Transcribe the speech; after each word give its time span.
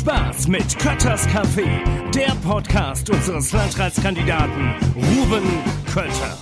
Spaß 0.00 0.48
mit 0.48 0.78
Kötters 0.78 1.28
Café, 1.28 1.68
der 2.14 2.34
Podcast 2.42 3.10
unseres 3.10 3.52
Landratskandidaten 3.52 4.74
Ruben 4.96 5.42
Kötter. 5.92 6.38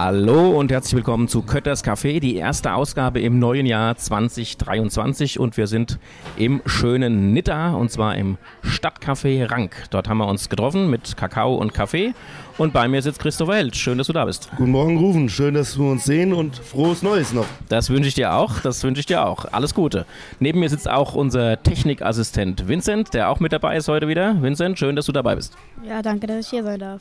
Hallo 0.00 0.56
und 0.56 0.70
herzlich 0.70 0.94
willkommen 0.94 1.26
zu 1.26 1.42
Kötters 1.42 1.82
Café, 1.82 2.20
die 2.20 2.36
erste 2.36 2.74
Ausgabe 2.74 3.20
im 3.20 3.40
neuen 3.40 3.66
Jahr 3.66 3.96
2023 3.96 5.40
und 5.40 5.56
wir 5.56 5.66
sind 5.66 5.98
im 6.36 6.62
schönen 6.66 7.32
Nitta 7.32 7.72
und 7.72 7.90
zwar 7.90 8.14
im 8.14 8.38
Stadtcafé 8.62 9.50
Rank. 9.50 9.74
Dort 9.90 10.08
haben 10.08 10.18
wir 10.18 10.28
uns 10.28 10.48
getroffen 10.48 10.88
mit 10.88 11.16
Kakao 11.16 11.56
und 11.56 11.74
Kaffee 11.74 12.14
und 12.58 12.72
bei 12.72 12.86
mir 12.86 13.02
sitzt 13.02 13.18
Christopher 13.18 13.56
Held. 13.56 13.74
Schön, 13.74 13.98
dass 13.98 14.06
du 14.06 14.12
da 14.12 14.24
bist. 14.24 14.48
Guten 14.56 14.70
Morgen, 14.70 14.98
Rufen. 14.98 15.28
Schön, 15.28 15.54
dass 15.54 15.76
wir 15.76 15.90
uns 15.90 16.04
sehen 16.04 16.32
und 16.32 16.54
frohes 16.54 17.02
Neues 17.02 17.32
noch. 17.32 17.46
Das 17.68 17.90
wünsche 17.90 18.06
ich 18.06 18.14
dir 18.14 18.34
auch. 18.34 18.60
Das 18.60 18.84
wünsche 18.84 19.00
ich 19.00 19.06
dir 19.06 19.26
auch. 19.26 19.46
Alles 19.50 19.74
Gute. 19.74 20.06
Neben 20.38 20.60
mir 20.60 20.68
sitzt 20.68 20.88
auch 20.88 21.16
unser 21.16 21.60
Technikassistent 21.60 22.68
Vincent, 22.68 23.14
der 23.14 23.30
auch 23.30 23.40
mit 23.40 23.52
dabei 23.52 23.76
ist 23.76 23.88
heute 23.88 24.06
wieder. 24.06 24.40
Vincent, 24.40 24.78
schön, 24.78 24.94
dass 24.94 25.06
du 25.06 25.12
dabei 25.12 25.34
bist. 25.34 25.54
Ja, 25.84 26.02
danke, 26.02 26.28
dass 26.28 26.46
ich 26.46 26.50
hier 26.50 26.62
sein 26.62 26.78
darf. 26.78 27.00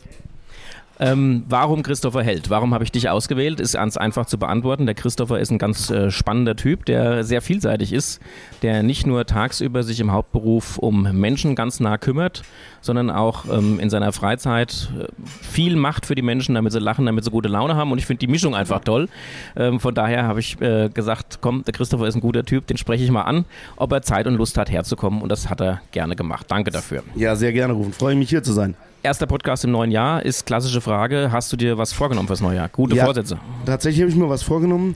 Ähm, 1.00 1.44
warum 1.48 1.84
Christopher 1.84 2.24
Held? 2.24 2.50
Warum 2.50 2.74
habe 2.74 2.84
ich 2.84 2.92
dich 2.92 3.10
ausgewählt? 3.10 3.60
Ist 3.60 3.74
ganz 3.74 3.98
einfach 3.98 4.26
zu 4.26 4.38
beantworten. 4.38 4.86
Der 4.86 4.96
Christopher 4.96 5.40
ist 5.40 5.52
ein 5.52 5.60
ganz 5.60 5.90
äh, 5.92 6.10
spannender 6.10 6.56
Typ, 6.56 6.86
der 6.86 7.24
sehr 7.24 7.42
vielseitig 7.42 7.94
ist, 7.94 8.20
der 8.64 8.84
nicht 8.84 9.06
nur 9.06 9.26
tagsüber 9.26 9.84
sich 9.84 10.00
im 10.00 10.12
Hauptberuf 10.12 10.78
um 10.78 11.04
Menschen 11.20 11.56
ganz 11.56 11.80
nah 11.80 11.98
kümmert, 11.98 12.42
sondern 12.82 13.10
auch 13.10 13.46
ähm, 13.46 13.80
in 13.80 13.90
seiner 13.90 14.12
Freizeit 14.12 14.90
äh, 15.00 15.06
viel 15.44 15.76
macht 15.76 16.06
für 16.06 16.16
die 16.16 16.22
Menschen, 16.22 16.56
damit 16.56 16.74
sie 16.74 16.80
lachen, 16.80 17.06
damit 17.06 17.24
sie 17.24 17.32
gute 17.32 17.50
Laune 17.50 17.76
haben. 17.76 17.92
Und 17.92 18.00
ich 18.00 18.06
finde 18.06 18.20
die 18.20 18.28
Mischung 18.28 18.56
einfach 18.56 18.80
toll. 18.80 19.08
Ähm, 19.56 19.80
von 19.80 19.94
daher 19.94 20.24
habe 20.24 20.40
ich 20.40 20.60
äh, 20.62 20.90
gesagt, 20.90 21.40
komm, 21.42 21.64
der 21.64 21.74
Christopher 21.74 22.08
ist 22.08 22.16
ein 22.16 22.22
guter 22.22 22.44
Typ, 22.44 22.66
den 22.68 22.78
spreche 22.78 23.04
ich 23.04 23.12
mal 23.12 23.24
an, 23.24 23.46
ob 23.76 23.92
er 23.92 24.02
Zeit 24.02 24.26
und 24.26 24.36
Lust 24.36 24.58
hat, 24.58 24.72
herzukommen. 24.72 25.22
Und 25.22 25.30
das 25.30 25.50
hat 25.50 25.62
er 25.62 25.82
gerne 25.92 26.16
gemacht. 26.16 26.48
Danke 26.50 26.72
dafür. 26.72 27.04
Ja, 27.16 27.36
sehr 27.36 27.54
gerne, 27.54 27.74
Rufen. 27.74 27.94
Freue 27.94 28.16
mich 28.16 28.30
hier 28.30 28.42
zu 28.42 28.54
sein. 28.54 28.76
Erster 29.08 29.26
Podcast 29.26 29.64
im 29.64 29.72
neuen 29.72 29.90
Jahr 29.90 30.26
ist 30.26 30.46
klassische 30.46 30.82
Frage. 30.82 31.30
Hast 31.32 31.50
du 31.54 31.56
dir 31.56 31.78
was 31.78 31.94
vorgenommen 31.94 32.28
fürs 32.28 32.42
neue 32.42 32.58
Jahr? 32.58 32.68
Gute 32.68 32.94
ja, 32.94 33.06
Vorsätze. 33.06 33.40
Tatsächlich 33.66 34.02
habe 34.02 34.12
ich 34.12 34.18
mir 34.18 34.28
was 34.28 34.44
vorgenommen. 34.44 34.96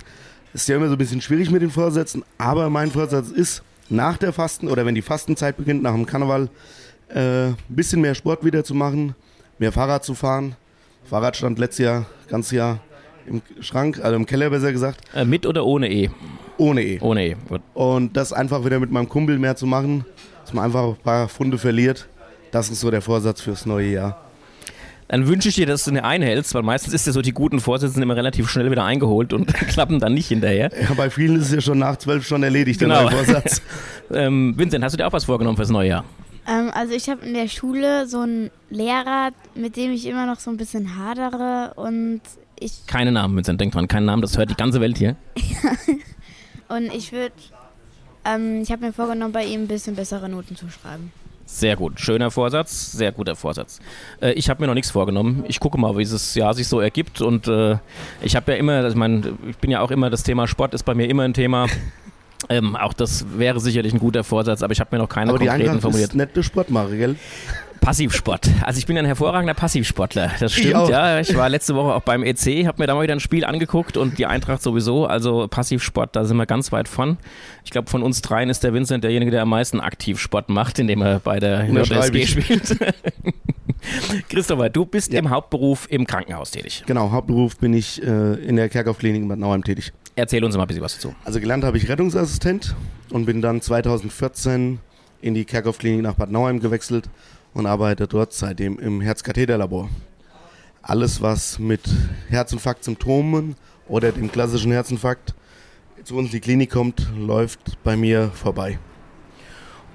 Ist 0.53 0.67
ja 0.67 0.75
immer 0.75 0.87
so 0.87 0.95
ein 0.95 0.97
bisschen 0.97 1.21
schwierig 1.21 1.49
mit 1.49 1.61
den 1.61 1.69
Vorsätzen, 1.69 2.21
aber 2.37 2.69
mein 2.69 2.91
Vorsatz 2.91 3.29
ist, 3.29 3.63
nach 3.87 4.17
der 4.17 4.33
Fasten 4.33 4.67
oder 4.67 4.85
wenn 4.85 4.95
die 4.95 5.01
Fastenzeit 5.01 5.55
beginnt, 5.55 5.81
nach 5.81 5.93
dem 5.93 6.05
Karneval, 6.05 6.49
äh, 7.07 7.19
ein 7.19 7.55
bisschen 7.69 8.01
mehr 8.01 8.13
Sport 8.13 8.43
wieder 8.43 8.65
zu 8.65 8.75
machen, 8.75 9.15
mehr 9.59 9.71
Fahrrad 9.71 10.03
zu 10.03 10.13
fahren. 10.13 10.57
Fahrrad 11.05 11.37
stand 11.37 11.57
letztes 11.57 11.85
Jahr, 11.85 12.05
ganz 12.27 12.51
Jahr 12.51 12.79
im 13.25 13.41
Schrank, 13.61 14.01
also 14.03 14.17
im 14.17 14.25
Keller 14.25 14.49
besser 14.49 14.73
gesagt. 14.73 14.99
Äh, 15.15 15.23
mit 15.23 15.45
oder 15.45 15.65
ohne 15.65 15.89
E? 15.89 16.09
Ohne 16.57 16.83
E. 16.83 16.99
Ohne 16.99 17.27
E, 17.27 17.37
gut. 17.47 17.61
Und 17.73 18.17
das 18.17 18.33
einfach 18.33 18.65
wieder 18.65 18.81
mit 18.81 18.91
meinem 18.91 19.07
Kumpel 19.07 19.39
mehr 19.39 19.55
zu 19.55 19.67
machen, 19.67 20.03
dass 20.41 20.53
man 20.53 20.65
einfach 20.65 20.83
ein 20.83 20.97
paar 20.97 21.29
Funde 21.29 21.57
verliert 21.57 22.09
das 22.51 22.69
ist 22.69 22.81
so 22.81 22.91
der 22.91 23.01
Vorsatz 23.01 23.41
fürs 23.41 23.65
neue 23.65 23.91
Jahr. 23.91 24.21
Dann 25.11 25.27
wünsche 25.27 25.49
ich 25.49 25.55
dir, 25.55 25.65
dass 25.65 25.83
du 25.83 25.91
eine 25.91 26.05
einhältst, 26.05 26.53
weil 26.53 26.63
meistens 26.63 26.93
ist 26.93 27.05
ja 27.05 27.11
so, 27.11 27.21
die 27.21 27.33
guten 27.33 27.59
Vorsätze 27.59 28.01
immer 28.01 28.15
relativ 28.15 28.49
schnell 28.49 28.71
wieder 28.71 28.85
eingeholt 28.85 29.33
und 29.33 29.53
klappen 29.53 29.99
dann 29.99 30.13
nicht 30.13 30.29
hinterher. 30.29 30.71
Ja, 30.81 30.93
bei 30.93 31.09
vielen 31.09 31.35
ist 31.35 31.47
es 31.47 31.51
ja 31.51 31.59
schon 31.59 31.79
nach 31.79 31.97
zwölf 31.97 32.25
schon 32.25 32.43
erledigt, 32.43 32.79
genau. 32.79 32.93
der 32.93 33.03
neue 33.03 33.25
Vorsatz. 33.25 33.61
ähm, 34.13 34.53
Vincent, 34.55 34.85
hast 34.85 34.93
du 34.93 34.97
dir 34.97 35.07
auch 35.07 35.11
was 35.11 35.25
vorgenommen 35.25 35.57
fürs 35.57 35.69
neue 35.69 35.89
Jahr? 35.89 36.05
Ähm, 36.47 36.71
also 36.73 36.93
ich 36.93 37.09
habe 37.09 37.25
in 37.25 37.33
der 37.33 37.49
Schule 37.49 38.07
so 38.07 38.19
einen 38.21 38.51
Lehrer, 38.69 39.31
mit 39.53 39.75
dem 39.75 39.91
ich 39.91 40.05
immer 40.05 40.25
noch 40.25 40.39
so 40.39 40.49
ein 40.49 40.55
bisschen 40.55 40.97
hadere 40.97 41.73
und 41.75 42.21
ich... 42.57 42.87
Keine 42.87 43.11
Namen, 43.11 43.35
Vincent, 43.35 43.59
denk 43.59 43.73
dran, 43.73 43.89
keinen 43.89 44.05
Namen, 44.05 44.21
das 44.21 44.37
hört 44.37 44.49
die 44.49 44.55
ganze 44.55 44.79
Welt 44.79 44.97
hier. 44.97 45.17
und 46.69 46.85
ich 46.93 47.11
würde... 47.11 47.33
Ähm, 48.23 48.61
ich 48.61 48.71
habe 48.71 48.85
mir 48.85 48.93
vorgenommen, 48.93 49.33
bei 49.33 49.43
ihm 49.43 49.63
ein 49.63 49.67
bisschen 49.67 49.95
bessere 49.95 50.29
Noten 50.29 50.55
zu 50.55 50.69
schreiben. 50.69 51.11
Sehr 51.51 51.75
gut. 51.75 51.99
Schöner 51.99 52.31
Vorsatz, 52.31 52.93
sehr 52.93 53.11
guter 53.11 53.35
Vorsatz. 53.35 53.79
Äh, 54.21 54.31
ich 54.33 54.49
habe 54.49 54.61
mir 54.61 54.67
noch 54.67 54.73
nichts 54.73 54.89
vorgenommen. 54.89 55.43
Ich 55.49 55.59
gucke 55.59 55.77
mal, 55.77 55.97
wie 55.97 56.01
es 56.03 56.33
Jahr 56.33 56.53
sich 56.53 56.67
so 56.67 56.79
ergibt. 56.79 57.19
Und 57.19 57.47
äh, 57.47 57.77
ich 58.21 58.37
habe 58.37 58.53
ja 58.53 58.57
immer, 58.57 58.87
ich 58.87 58.95
meine, 58.95 59.33
ich 59.47 59.57
bin 59.57 59.69
ja 59.69 59.81
auch 59.81 59.91
immer, 59.91 60.09
das 60.09 60.23
Thema 60.23 60.47
Sport 60.47 60.73
ist 60.73 60.83
bei 60.83 60.95
mir 60.95 61.09
immer 61.09 61.23
ein 61.23 61.33
Thema. 61.33 61.67
Ähm, 62.49 62.75
auch 62.75 62.93
das 62.93 63.37
wäre 63.37 63.59
sicherlich 63.59 63.93
ein 63.93 63.99
guter 63.99 64.23
Vorsatz, 64.23 64.63
aber 64.63 64.73
ich 64.73 64.79
habe 64.79 64.95
mir 64.95 64.99
noch 65.03 65.07
keine 65.07 65.29
aber 65.29 65.37
konkreten 65.37 65.75
die 65.75 65.79
formuliert. 65.79 66.09
Ist 66.09 66.15
nette 66.15 66.41
Sportmache, 66.41 66.97
gell? 66.97 67.15
Passivsport. 67.81 68.47
Also 68.61 68.77
ich 68.77 68.85
bin 68.85 68.95
ein 68.95 69.05
hervorragender 69.05 69.55
Passivsportler. 69.55 70.31
Das 70.39 70.53
stimmt, 70.53 70.83
ich 70.83 70.89
ja. 70.89 71.19
Ich 71.19 71.35
war 71.35 71.49
letzte 71.49 71.75
Woche 71.75 71.95
auch 71.95 72.03
beim 72.03 72.23
EC, 72.23 72.67
habe 72.67 72.75
mir 72.77 72.85
da 72.85 72.93
mal 72.93 73.01
wieder 73.01 73.15
ein 73.15 73.19
Spiel 73.19 73.43
angeguckt 73.43 73.97
und 73.97 74.19
die 74.19 74.27
Eintracht 74.27 74.61
sowieso. 74.61 75.07
Also 75.07 75.47
Passivsport, 75.47 76.15
da 76.15 76.23
sind 76.23 76.37
wir 76.37 76.45
ganz 76.45 76.71
weit 76.71 76.87
von. 76.87 77.17
Ich 77.65 77.71
glaube, 77.71 77.89
von 77.89 78.03
uns 78.03 78.21
dreien 78.21 78.51
ist 78.51 78.63
der 78.63 78.75
Vincent 78.75 79.03
derjenige, 79.03 79.31
der 79.31 79.41
am 79.41 79.49
meisten 79.49 79.79
Aktivsport 79.79 80.49
macht, 80.49 80.77
indem 80.77 81.01
er 81.01 81.19
bei 81.19 81.39
der 81.39 81.65
JSG 81.65 82.27
spielt. 82.27 82.77
Christopher, 84.29 84.69
du 84.69 84.85
bist 84.85 85.11
ja. 85.11 85.17
im 85.17 85.31
Hauptberuf 85.31 85.87
im 85.89 86.05
Krankenhaus 86.05 86.51
tätig. 86.51 86.83
Genau, 86.85 87.09
Hauptberuf 87.09 87.57
bin 87.57 87.73
ich 87.73 88.01
äh, 88.03 88.35
in 88.35 88.57
der 88.57 88.69
Kerkhoff-Klinik 88.69 89.23
in 89.23 89.27
Bad 89.27 89.39
Nauheim 89.39 89.63
tätig. 89.63 89.91
Erzähl 90.15 90.43
uns 90.43 90.55
mal 90.55 90.63
ein 90.63 90.67
bisschen 90.67 90.83
was 90.83 90.93
dazu. 90.93 91.15
Also 91.25 91.39
gelernt 91.39 91.63
habe 91.63 91.77
ich 91.77 91.89
Rettungsassistent 91.89 92.75
und 93.09 93.25
bin 93.25 93.41
dann 93.41 93.59
2014 93.59 94.79
in 95.21 95.33
die 95.33 95.45
Kerkhoff-Klinik 95.45 96.03
nach 96.03 96.13
Bad 96.13 96.29
Nauheim 96.29 96.59
gewechselt 96.59 97.09
und 97.53 97.65
arbeite 97.65 98.07
dort 98.07 98.33
seitdem 98.33 98.79
im 98.79 99.01
Herzkatheterlabor. 99.01 99.89
Alles, 100.81 101.21
was 101.21 101.59
mit 101.59 101.81
Herzinfarkt-Symptomen 102.29 103.55
oder 103.87 104.11
dem 104.11 104.31
klassischen 104.31 104.71
Herzinfarkt 104.71 105.35
zu 106.03 106.15
uns 106.15 106.27
in 106.27 106.31
die 106.31 106.39
Klinik 106.39 106.71
kommt, 106.71 107.07
läuft 107.15 107.83
bei 107.83 107.95
mir 107.95 108.31
vorbei. 108.33 108.79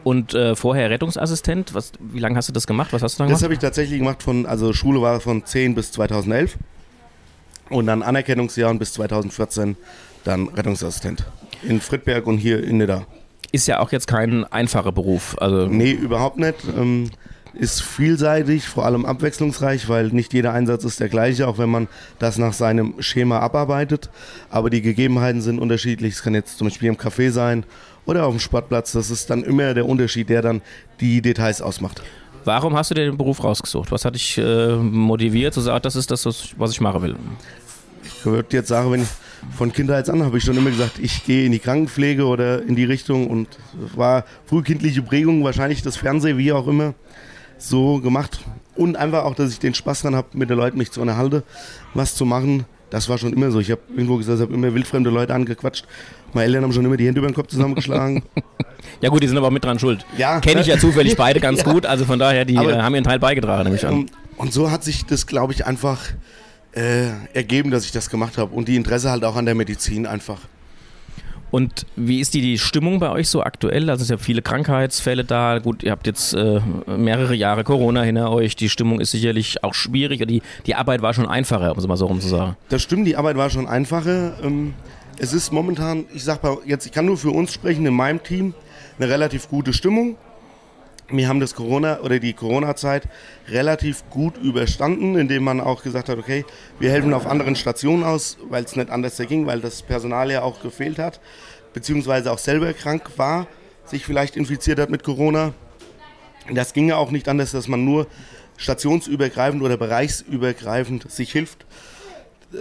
Und 0.05 0.35
äh, 0.35 0.55
vorher 0.55 0.89
Rettungsassistent, 0.89 1.75
was, 1.75 1.91
wie 1.99 2.21
lange 2.21 2.37
hast 2.37 2.49
du 2.49 2.53
das 2.53 2.69
gemacht? 2.69 2.93
Was 2.93 3.03
hast 3.03 3.15
du 3.15 3.19
dann 3.19 3.27
gemacht? 3.27 3.41
Das 3.41 3.43
habe 3.43 3.55
ich 3.55 3.59
tatsächlich 3.59 3.99
gemacht 3.99 4.23
von, 4.23 4.47
also 4.47 4.73
Schule 4.73 5.03
war 5.03 5.19
von 5.19 5.45
10 5.45 5.75
bis 5.75 5.91
2011 5.91 6.57
und 7.71 7.87
dann 7.87 8.05
Anerkennungsjahren 8.05 8.79
bis 8.79 8.93
2014 8.93 9.77
dann 10.23 10.49
Rettungsassistent 10.49 11.27
in 11.63 11.81
Friedberg 11.81 12.27
und 12.29 12.39
hier 12.39 12.63
in 12.63 12.79
Nidda. 12.79 13.05
Ist 13.51 13.67
ja 13.67 13.81
auch 13.81 13.91
jetzt 13.91 14.07
kein 14.07 14.45
einfacher 14.45 14.93
Beruf. 14.93 15.37
Also 15.41 15.67
nee, 15.67 15.91
überhaupt 15.91 16.39
nicht. 16.39 16.57
Ähm, 16.77 17.11
ist 17.59 17.83
vielseitig, 17.83 18.69
vor 18.69 18.85
allem 18.85 19.07
abwechslungsreich, 19.07 19.89
weil 19.89 20.09
nicht 20.09 20.33
jeder 20.33 20.53
Einsatz 20.53 20.85
ist 20.85 21.01
der 21.01 21.09
gleiche, 21.09 21.49
auch 21.49 21.59
wenn 21.59 21.71
man 21.71 21.89
das 22.19 22.39
nach 22.39 22.53
seinem 22.53 22.95
Schema 23.01 23.41
abarbeitet. 23.41 24.11
Aber 24.51 24.71
die 24.71 24.83
Gegebenheiten 24.83 25.41
sind 25.41 25.59
unterschiedlich. 25.59 26.15
Es 26.15 26.23
kann 26.23 26.35
jetzt 26.35 26.59
zum 26.59 26.69
Beispiel 26.69 26.89
im 26.89 26.97
Café 26.97 27.31
sein 27.31 27.65
oder 28.05 28.27
auf 28.27 28.35
dem 28.35 28.41
Sportplatz. 28.41 28.93
Das 28.93 29.11
ist 29.11 29.31
dann 29.31 29.43
immer 29.43 29.75
der 29.75 29.87
Unterschied, 29.87 30.29
der 30.29 30.43
dann 30.43 30.63
die 31.01 31.23
Details 31.23 31.63
ausmacht. 31.63 32.03
Warum 32.45 32.77
hast 32.77 32.91
du 32.91 32.95
dir 32.95 33.07
den 33.07 33.17
Beruf 33.17 33.43
rausgesucht? 33.43 33.91
Was 33.91 34.05
hat 34.05 34.15
dich 34.15 34.39
äh, 34.39 34.77
motiviert 34.77 35.53
zu 35.53 35.61
sagen, 35.61 35.83
das 35.83 35.97
ist 35.97 36.11
das, 36.11 36.25
was 36.57 36.71
ich 36.71 36.81
machen 36.81 37.03
will? 37.03 37.17
Ich 38.05 38.25
würde 38.25 38.57
jetzt 38.57 38.69
sagen, 38.69 38.93
wenn 38.93 39.03
ich 39.03 39.09
von 39.57 39.73
Kindheit 39.73 40.09
an 40.09 40.23
habe 40.23 40.39
ich 40.39 40.45
schon 40.45 40.57
immer 40.57 40.71
gesagt, 40.71 40.99
ich 40.99 41.25
gehe 41.25 41.45
in 41.45 41.53
die 41.53 41.59
Krankenpflege 41.59 42.25
oder 42.25 42.63
in 42.63 42.77
die 42.77 42.85
Richtung 42.85 43.29
und 43.29 43.49
war 43.95 44.25
frühkindliche 44.45 45.03
Prägung, 45.03 45.43
wahrscheinlich 45.45 45.83
das 45.83 45.97
Fernsehen, 45.97 46.39
wie 46.39 46.53
auch 46.53 46.69
immer 46.69 46.95
so 47.59 48.01
gemacht. 48.01 48.41
Und 48.75 48.97
einfach 48.97 49.25
auch, 49.25 49.35
dass 49.35 49.51
ich 49.51 49.59
den 49.59 49.75
Spaß 49.75 50.03
dran 50.03 50.15
habe, 50.15 50.29
mit 50.35 50.51
den 50.51 50.59
Leuten 50.59 50.79
mich 50.79 50.91
zu 50.93 51.01
unterhalten, 51.01 51.43
was 51.95 52.15
zu 52.15 52.25
machen. 52.25 52.67
Das 52.91 53.09
war 53.09 53.19
schon 53.19 53.33
immer 53.33 53.51
so. 53.51 53.59
Ich 53.59 53.71
habe 53.71 53.81
irgendwo 53.91 54.17
gesagt, 54.17 54.39
ich 54.39 54.43
habe 54.43 54.55
immer 54.55 54.73
wildfremde 54.75 55.11
Leute 55.11 55.35
angequatscht. 55.35 55.85
Meine 56.35 56.47
Eltern 56.47 56.65
haben 56.65 56.73
schon 56.73 56.85
immer 56.85 56.97
die 56.97 57.07
Hände 57.07 57.19
über 57.19 57.29
den 57.29 57.35
Kopf 57.35 57.49
zusammengeschlagen. 57.49 58.23
ja 59.01 59.09
gut, 59.09 59.23
die 59.23 59.29
sind 59.29 59.37
aber 59.39 59.49
auch 59.49 59.53
mit 59.53 59.65
dran 59.65 59.79
schuld. 59.79 60.05
Ja, 60.17 60.41
Kenne 60.41 60.61
ich 60.61 60.67
ja 60.67 60.79
zufällig 60.79 61.17
beide 61.17 61.41
ganz 61.41 61.63
ja. 61.65 61.73
gut. 61.73 61.87
Also 61.87 62.05
von 62.05 62.19
daher, 62.19 62.45
die 62.45 62.59
aber, 62.59 62.75
äh, 62.75 62.83
haben 62.83 62.95
ihren 62.95 63.05
Teil 63.05 63.19
beigetragen, 63.19 63.65
nämlich 63.65 63.87
an. 63.87 63.95
Und, 63.95 64.13
und 64.37 64.53
so 64.53 64.71
hat 64.71 64.85
sich 64.85 65.05
das, 65.07 65.27
glaube 65.27 65.53
ich, 65.53 65.67
einfach 65.67 66.01
äh, 66.73 67.09
ergeben, 67.33 67.71
dass 67.71 67.85
ich 67.85 67.93
das 67.93 68.11
gemacht 68.11 68.39
habe. 68.39 68.55
Und 68.55 68.69
die 68.69 68.77
Interesse 68.77 69.11
halt 69.11 69.25
auch 69.25 69.37
an 69.37 69.47
der 69.47 69.55
Medizin 69.55 70.07
einfach. 70.07 70.41
Und 71.57 71.87
wie 71.97 72.21
ist 72.21 72.35
die, 72.35 72.43
die 72.43 72.59
Stimmung 72.59 73.01
bei 73.01 73.09
euch 73.09 73.31
so 73.31 73.43
aktuell? 73.43 73.89
Es 73.89 74.01
sind 74.01 74.11
ja 74.11 74.23
viele 74.23 74.43
Krankheitsfälle 74.43 75.25
da. 75.25 75.59
Gut, 75.59 75.83
ihr 75.83 75.91
habt 75.91 76.07
jetzt 76.07 76.35
äh, 76.35 76.61
mehrere 76.87 77.35
Jahre 77.35 77.65
Corona 77.65 78.03
hinter 78.03 78.31
euch. 78.31 78.57
Die 78.57 78.69
Stimmung 78.69 79.01
ist 79.01 79.13
sicherlich 79.13 79.65
auch 79.65 79.73
schwierig. 79.73 80.23
Die, 80.29 80.43
die 80.67 80.75
Arbeit 80.75 81.01
war 81.01 81.15
schon 81.15 81.27
einfacher, 81.27 81.73
um 81.73 81.79
es 81.79 81.87
mal 81.87 81.97
so 81.97 82.09
rum 82.09 82.21
zu 82.21 82.29
sagen. 82.29 82.59
Das 82.69 82.83
stimmt, 82.83 83.07
die 83.07 83.17
Arbeit 83.17 83.39
war 83.39 83.49
schon 83.49 83.67
einfacher. 83.67 84.35
Ähm, 84.45 84.75
es 85.19 85.33
ist 85.33 85.51
momentan, 85.51 86.05
ich 86.13 86.25
sag 86.25 86.43
mal 86.43 86.59
jetzt, 86.67 86.85
ich 86.85 86.93
kann 86.93 87.07
nur 87.07 87.17
für 87.17 87.31
uns 87.31 87.55
sprechen, 87.55 87.87
in 87.87 87.95
meinem 87.95 88.23
Team, 88.23 88.53
eine 88.99 89.09
relativ 89.09 89.49
gute 89.49 89.73
Stimmung. 89.73 90.17
Wir 91.09 91.29
haben 91.29 91.39
das 91.39 91.55
Corona 91.55 92.01
oder 92.01 92.19
die 92.19 92.33
Corona-Zeit 92.33 93.09
relativ 93.49 94.03
gut 94.11 94.37
überstanden, 94.39 95.17
indem 95.17 95.45
man 95.45 95.61
auch 95.61 95.85
gesagt 95.85 96.09
hat, 96.09 96.19
okay, 96.19 96.45
wir 96.81 96.91
helfen 96.91 97.15
auf 97.15 97.29
anderen 97.29 97.55
Stationen 97.55 98.03
aus, 98.03 98.39
weil 98.49 98.65
es 98.65 98.75
nicht 98.75 98.91
anders 98.91 99.17
ging, 99.17 99.47
weil 99.47 99.61
das 99.61 99.83
Personal 99.83 100.33
ja 100.33 100.43
auch 100.43 100.61
gefehlt 100.63 100.99
hat, 100.99 101.21
beziehungsweise 101.73 102.33
auch 102.33 102.39
selber 102.39 102.73
krank 102.73 103.11
war, 103.19 103.47
sich 103.85 104.05
vielleicht 104.05 104.37
infiziert 104.37 104.81
hat 104.81 104.91
mit 104.91 105.05
Corona. 105.05 105.55
Das 106.53 106.73
ging 106.73 106.89
ja 106.89 106.97
auch 106.97 107.13
nicht 107.13 107.29
anders, 107.29 107.53
dass 107.53 107.69
man 107.69 107.85
nur 107.85 108.09
stationsübergreifend 108.57 109.63
oder 109.63 109.77
bereichsübergreifend 109.77 111.09
sich 111.09 111.31
hilft. 111.31 111.67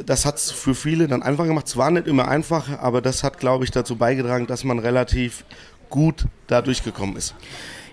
das 0.06 0.26
hat 0.26 0.36
es 0.36 0.52
für 0.52 0.76
viele 0.76 1.08
dann 1.08 1.24
einfach 1.24 1.46
gemacht. 1.46 1.66
Es 1.66 1.78
war 1.78 1.90
nicht 1.90 2.06
immer 2.06 2.28
einfach, 2.28 2.80
aber 2.80 3.02
das 3.02 3.24
hat, 3.24 3.40
glaube 3.40 3.64
ich, 3.64 3.72
dazu 3.72 3.96
beigetragen, 3.96 4.46
dass 4.46 4.64
man 4.64 4.78
relativ 4.78 5.46
gut 5.90 6.26
da 6.46 6.62
durchgekommen 6.62 7.16
ist. 7.16 7.34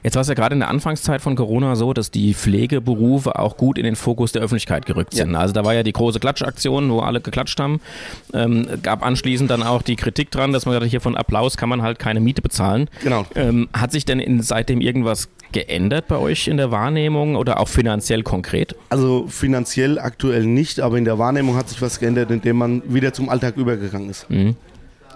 Jetzt 0.03 0.17
war 0.17 0.23
es 0.23 0.29
ja 0.29 0.35
gerade 0.35 0.55
in 0.55 0.61
der 0.61 0.69
Anfangszeit 0.69 1.21
von 1.21 1.37
Corona 1.37 1.77
so, 1.77 1.93
dass 1.93 2.11
die 2.11 2.35
Pflegeberufe 2.35 3.39
auch 3.39 3.57
gut 3.57 3.79
in 3.79 3.85
den 3.85 3.97
Fokus 3.97 4.33
der 4.33 4.43
Öffentlichkeit 4.43 4.87
gerückt 4.87 5.15
sind. 5.15 5.33
Ja. 5.33 5.39
Also 5.39 5.55
da 5.55 5.65
war 5.65 5.75
ja 5.75 5.83
die 5.83 5.93
große 5.93 6.19
Klatschaktion, 6.19 6.91
wo 6.91 7.01
alle 7.01 7.21
geklatscht 7.21 7.61
haben. 7.61 7.81
Ähm, 8.35 8.67
gab 8.83 9.05
anschließend 9.05 9.51
dann 9.51 9.63
auch 9.63 9.83
die 9.83 9.97
Kritik 9.97 10.31
dran, 10.31 10.53
dass 10.53 10.67
man 10.67 10.73
gesagt 10.73 10.85
hat, 10.87 10.91
hier 10.91 11.01
von 11.01 11.17
Applaus 11.17 11.57
kann 11.57 11.69
man 11.69 11.83
halt 11.83 11.99
keine 11.99 12.21
Miete 12.21 12.43
bezahlen. 12.43 12.89
Genau. 13.03 13.27
Ähm, 13.35 13.69
hat 13.73 13.93
sich 13.93 14.05
denn 14.05 14.19
in, 14.19 14.43
seitdem 14.43 14.81
irgendwas 14.81 15.29
geändert 15.53 16.09
bei 16.09 16.17
euch 16.17 16.49
in 16.49 16.57
der 16.57 16.71
Wahrnehmung 16.71 17.37
oder 17.37 17.61
auch 17.61 17.69
finanziell 17.69 18.23
konkret? 18.23 18.75
Also 18.89 19.27
finanziell 19.29 19.99
aktuell 19.99 20.47
nicht, 20.47 20.81
aber 20.81 20.99
in 20.99 21.05
der 21.05 21.19
Wahrnehmung 21.19 21.57
hat 21.57 21.69
sich 21.69 21.81
was 21.81 22.01
geändert, 22.01 22.31
indem 22.31 22.57
man 22.57 22.83
wieder 22.87 23.13
zum 23.13 23.29
Alltag 23.29 23.57
übergegangen 23.57 24.11
ist. 24.11 24.29
Mhm. 24.29 24.57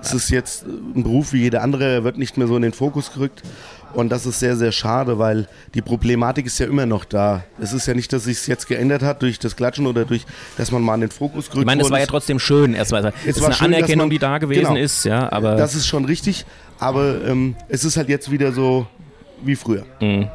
Es 0.01 0.13
ist 0.13 0.31
jetzt 0.31 0.67
ein 0.67 1.03
Beruf 1.03 1.33
wie 1.33 1.41
jeder 1.41 1.63
andere, 1.63 1.85
er 1.85 2.05
wird 2.05 2.19
nicht 2.19 2.37
mehr 2.37 2.47
so 2.47 2.55
in 2.55 2.63
den 2.63 2.73
Fokus 2.73 3.13
gerückt. 3.13 3.43
Und 3.97 4.11
das 4.11 4.27
ist 4.27 4.41
sehr, 4.41 4.57
sehr 4.57 4.73
schade, 4.73 5.19
weil 5.19 5.49
die 5.73 5.81
Problematik 5.81 6.45
ist 6.45 6.59
ja 6.59 6.67
immer 6.67 6.85
noch 6.85 7.07
da. 7.07 7.45
Es 7.59 7.73
ist 7.73 7.87
ja 7.87 7.95
nicht, 7.95 8.13
dass 8.13 8.25
sich 8.25 8.37
es 8.37 8.47
jetzt 8.47 8.69
geändert 8.69 9.03
hat 9.03 9.23
durch 9.23 9.39
das 9.39 9.57
Klatschen 9.57 9.87
oder 9.87 10.05
durch, 10.05 10.27
dass 10.59 10.71
man 10.71 10.83
mal 10.83 10.93
an 10.93 11.01
den 11.01 11.11
Fokus 11.11 11.47
gerückt 11.47 11.63
Ich 11.63 11.67
meine, 11.67 11.83
es 11.83 11.91
war 11.91 11.99
ja 11.99 12.05
trotzdem 12.05 12.39
schön 12.39 12.75
erstmal. 12.75 13.07
Es, 13.25 13.37
es 13.37 13.41
war 13.41 13.47
eine 13.47 13.57
schön, 13.57 13.75
Anerkennung, 13.75 14.09
man, 14.09 14.11
die 14.11 14.19
da 14.19 14.37
gewesen 14.37 14.65
genau, 14.65 14.77
ist, 14.77 15.05
ja, 15.05 15.33
aber. 15.33 15.57
Das 15.57 15.75
ist 15.75 15.87
schon 15.87 16.05
richtig, 16.05 16.45
aber 16.79 17.25
ähm, 17.25 17.57
es 17.69 17.85
ist 17.85 17.97
halt 17.97 18.11
jetzt 18.11 18.31
wieder 18.31 18.53
so 18.53 18.87
wie 19.43 19.57
früher. 19.57 19.87
Mhm. 20.01 20.29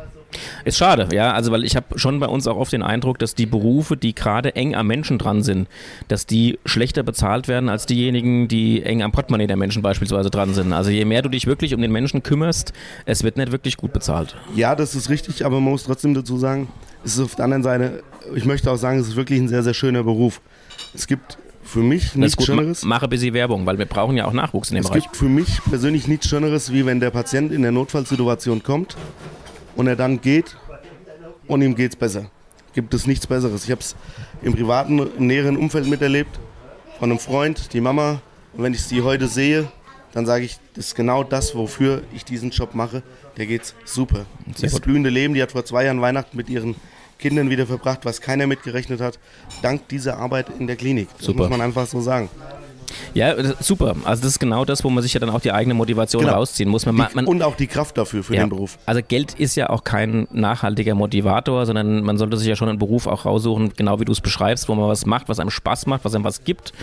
Ist 0.65 0.77
schade, 0.77 1.09
ja, 1.13 1.33
also 1.33 1.51
weil 1.51 1.63
ich 1.63 1.75
habe 1.75 1.97
schon 1.99 2.19
bei 2.19 2.27
uns 2.27 2.47
auch 2.47 2.57
oft 2.57 2.71
den 2.71 2.83
Eindruck, 2.83 3.19
dass 3.19 3.35
die 3.35 3.45
Berufe, 3.45 3.97
die 3.97 4.13
gerade 4.15 4.55
eng 4.55 4.75
am 4.75 4.87
Menschen 4.87 5.17
dran 5.17 5.43
sind, 5.43 5.67
dass 6.07 6.25
die 6.25 6.59
schlechter 6.65 7.03
bezahlt 7.03 7.47
werden 7.47 7.69
als 7.69 7.85
diejenigen, 7.85 8.47
die 8.47 8.83
eng 8.83 9.01
am 9.01 9.11
Portemonnaie 9.11 9.47
der 9.47 9.57
Menschen 9.57 9.81
beispielsweise 9.81 10.29
dran 10.29 10.53
sind. 10.53 10.73
Also 10.73 10.91
je 10.91 11.05
mehr 11.05 11.21
du 11.21 11.29
dich 11.29 11.47
wirklich 11.47 11.73
um 11.73 11.81
den 11.81 11.91
Menschen 11.91 12.23
kümmerst, 12.23 12.73
es 13.05 13.23
wird 13.23 13.37
nicht 13.37 13.51
wirklich 13.51 13.77
gut 13.77 13.93
bezahlt. 13.93 14.35
Ja, 14.55 14.75
das 14.75 14.95
ist 14.95 15.09
richtig, 15.09 15.45
aber 15.45 15.59
man 15.59 15.71
muss 15.71 15.83
trotzdem 15.83 16.13
dazu 16.13 16.37
sagen, 16.37 16.67
es 17.03 17.15
ist 17.15 17.19
auf 17.21 17.35
der 17.35 17.45
anderen 17.45 17.63
Seite, 17.63 18.03
ich 18.35 18.45
möchte 18.45 18.71
auch 18.71 18.77
sagen, 18.77 18.99
es 18.99 19.07
ist 19.07 19.15
wirklich 19.15 19.39
ein 19.39 19.47
sehr, 19.47 19.63
sehr 19.63 19.73
schöner 19.73 20.03
Beruf. 20.03 20.41
Es 20.93 21.07
gibt 21.07 21.37
für 21.63 21.79
mich 21.79 22.15
nichts 22.15 22.37
gut, 22.37 22.47
Schöneres. 22.47 22.83
Mache 22.83 23.05
ein 23.05 23.09
bisschen 23.09 23.33
Werbung, 23.33 23.65
weil 23.65 23.77
wir 23.77 23.85
brauchen 23.85 24.17
ja 24.17 24.25
auch 24.25 24.33
Nachwuchs 24.33 24.69
in 24.69 24.75
dem 24.75 24.83
es 24.83 24.89
Bereich. 24.89 24.99
Es 24.99 25.03
gibt 25.05 25.17
für 25.17 25.29
mich 25.29 25.63
persönlich 25.69 26.07
nichts 26.07 26.27
Schöneres, 26.27 26.71
wie 26.71 26.85
wenn 26.85 26.99
der 26.99 27.11
Patient 27.11 27.51
in 27.51 27.61
der 27.61 27.71
Notfallsituation 27.71 28.63
kommt 28.63 28.95
und 29.75 29.87
er 29.87 29.95
dann 29.95 30.21
geht 30.21 30.57
und 31.47 31.61
ihm 31.61 31.75
geht 31.75 31.91
es 31.91 31.95
besser. 31.95 32.29
Gibt 32.73 32.93
es 32.93 33.05
nichts 33.05 33.27
Besseres. 33.27 33.65
Ich 33.65 33.71
habe 33.71 33.81
es 33.81 33.95
im 34.41 34.53
privaten, 34.53 34.99
im 35.17 35.27
näheren 35.27 35.57
Umfeld 35.57 35.87
miterlebt, 35.87 36.39
von 36.99 37.09
einem 37.09 37.19
Freund, 37.19 37.73
die 37.73 37.81
Mama. 37.81 38.21
Und 38.53 38.63
wenn 38.63 38.73
ich 38.73 38.83
sie 38.83 39.01
heute 39.01 39.27
sehe, 39.27 39.67
dann 40.13 40.25
sage 40.25 40.45
ich, 40.45 40.57
das 40.75 40.87
ist 40.87 40.95
genau 40.95 41.23
das, 41.23 41.55
wofür 41.55 42.03
ich 42.13 42.25
diesen 42.25 42.51
Job 42.51 42.75
mache. 42.75 43.03
Der 43.37 43.45
geht's 43.45 43.73
super. 43.85 44.25
Sehr 44.55 44.69
das 44.69 44.79
blühende 44.79 45.09
Leben, 45.09 45.33
die 45.33 45.41
hat 45.41 45.51
vor 45.51 45.65
zwei 45.65 45.85
Jahren 45.85 46.01
Weihnachten 46.01 46.35
mit 46.35 46.49
ihren 46.49 46.75
Kindern 47.21 47.49
wieder 47.49 47.67
verbracht, 47.67 47.99
was 48.03 48.19
keiner 48.19 48.47
mitgerechnet 48.47 48.99
hat, 48.99 49.19
dank 49.61 49.87
dieser 49.89 50.17
Arbeit 50.17 50.47
in 50.59 50.67
der 50.67 50.75
Klinik. 50.75 51.07
Das 51.17 51.27
super. 51.27 51.39
muss 51.43 51.49
man 51.49 51.61
einfach 51.61 51.87
so 51.87 52.01
sagen. 52.01 52.29
Ja, 53.13 53.35
super. 53.59 53.95
Also 54.03 54.23
das 54.23 54.33
ist 54.33 54.39
genau 54.39 54.65
das, 54.65 54.83
wo 54.83 54.89
man 54.89 55.03
sich 55.03 55.13
ja 55.13 55.19
dann 55.19 55.29
auch 55.29 55.41
die 55.41 55.51
eigene 55.51 55.73
Motivation 55.73 56.23
genau. 56.23 56.35
rausziehen 56.35 56.69
muss. 56.69 56.85
Man, 56.85 56.95
man, 56.95 57.25
und 57.25 57.43
auch 57.43 57.55
die 57.55 57.67
Kraft 57.67 57.97
dafür, 57.97 58.23
für 58.23 58.35
ja. 58.35 58.43
den 58.43 58.49
Beruf. 58.49 58.77
Also 58.85 59.01
Geld 59.07 59.33
ist 59.33 59.55
ja 59.55 59.69
auch 59.69 59.83
kein 59.83 60.27
nachhaltiger 60.31 60.95
Motivator, 60.95 61.65
sondern 61.65 62.03
man 62.03 62.17
sollte 62.17 62.37
sich 62.37 62.47
ja 62.47 62.55
schon 62.55 62.69
einen 62.69 62.79
Beruf 62.79 63.07
auch 63.07 63.25
raussuchen, 63.25 63.73
genau 63.75 63.99
wie 63.99 64.05
du 64.05 64.11
es 64.11 64.21
beschreibst, 64.21 64.69
wo 64.69 64.75
man 64.75 64.87
was 64.87 65.05
macht, 65.05 65.29
was 65.29 65.39
einem 65.39 65.49
Spaß 65.49 65.87
macht, 65.87 66.05
was 66.05 66.15
einem 66.15 66.23
was 66.23 66.43
gibt. 66.43 66.73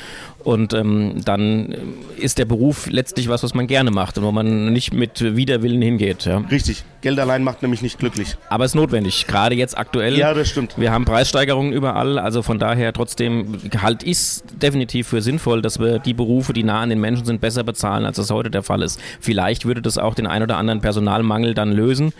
Und 0.44 0.72
ähm, 0.72 1.20
dann 1.24 1.74
ist 2.16 2.38
der 2.38 2.44
Beruf 2.44 2.88
letztlich 2.90 3.28
was, 3.28 3.42
was 3.42 3.54
man 3.54 3.66
gerne 3.66 3.90
macht 3.90 4.18
und 4.18 4.24
wo 4.24 4.32
man 4.32 4.72
nicht 4.72 4.92
mit 4.92 5.36
Widerwillen 5.36 5.82
hingeht. 5.82 6.24
Ja. 6.24 6.38
Richtig. 6.38 6.84
Geld 7.00 7.18
allein 7.20 7.44
macht 7.44 7.62
nämlich 7.62 7.80
nicht 7.80 7.98
glücklich. 7.98 8.36
Aber 8.48 8.64
es 8.64 8.72
ist 8.72 8.74
notwendig, 8.74 9.26
gerade 9.28 9.54
jetzt 9.54 9.78
aktuell. 9.78 10.18
Ja, 10.18 10.34
das 10.34 10.48
stimmt. 10.48 10.74
Wir 10.76 10.90
haben 10.90 11.04
Preissteigerungen 11.04 11.72
überall, 11.72 12.18
also 12.18 12.42
von 12.42 12.58
daher 12.58 12.92
trotzdem 12.92 13.58
ich 14.02 14.10
es 14.10 14.42
definitiv 14.60 15.08
für 15.08 15.22
sinnvoll, 15.22 15.62
dass 15.62 15.78
wir 15.78 16.00
die 16.00 16.14
Berufe, 16.14 16.52
die 16.52 16.64
nah 16.64 16.80
an 16.80 16.88
den 16.88 17.00
Menschen 17.00 17.24
sind, 17.24 17.40
besser 17.40 17.62
bezahlen, 17.62 18.04
als 18.04 18.16
das 18.16 18.30
heute 18.30 18.50
der 18.50 18.64
Fall 18.64 18.82
ist. 18.82 19.00
Vielleicht 19.20 19.64
würde 19.64 19.80
das 19.80 19.96
auch 19.96 20.14
den 20.14 20.26
ein 20.26 20.42
oder 20.42 20.56
anderen 20.56 20.80
Personalmangel 20.80 21.54
dann 21.54 21.70
lösen. 21.70 22.12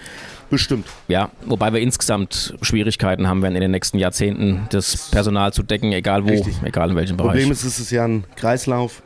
Bestimmt. 0.51 0.87
Ja, 1.09 1.31
wobei 1.45 1.73
wir 1.73 1.81
insgesamt 1.81 2.55
Schwierigkeiten 2.63 3.27
haben 3.27 3.43
werden 3.43 3.57
in 3.57 3.61
den 3.61 3.71
nächsten 3.71 3.99
Jahrzehnten, 3.99 4.67
das 4.71 5.11
Personal 5.11 5.53
zu 5.53 5.63
decken, 5.63 5.93
egal 5.93 6.25
wo, 6.25 6.29
Richtig. 6.29 6.55
egal 6.63 6.91
in 6.91 6.97
welchem 6.97 7.17
Bereich. 7.17 7.33
Problem 7.33 7.51
ist, 7.53 7.65
es 7.65 7.79
ist 7.79 7.91
ja 7.91 8.05
ein 8.05 8.25
Kreislauf, 8.37 9.03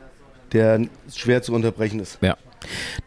der 0.53 0.81
schwer 1.13 1.41
zu 1.41 1.53
unterbrechen 1.53 1.99
ist. 1.99 2.19
Ja. 2.21 2.37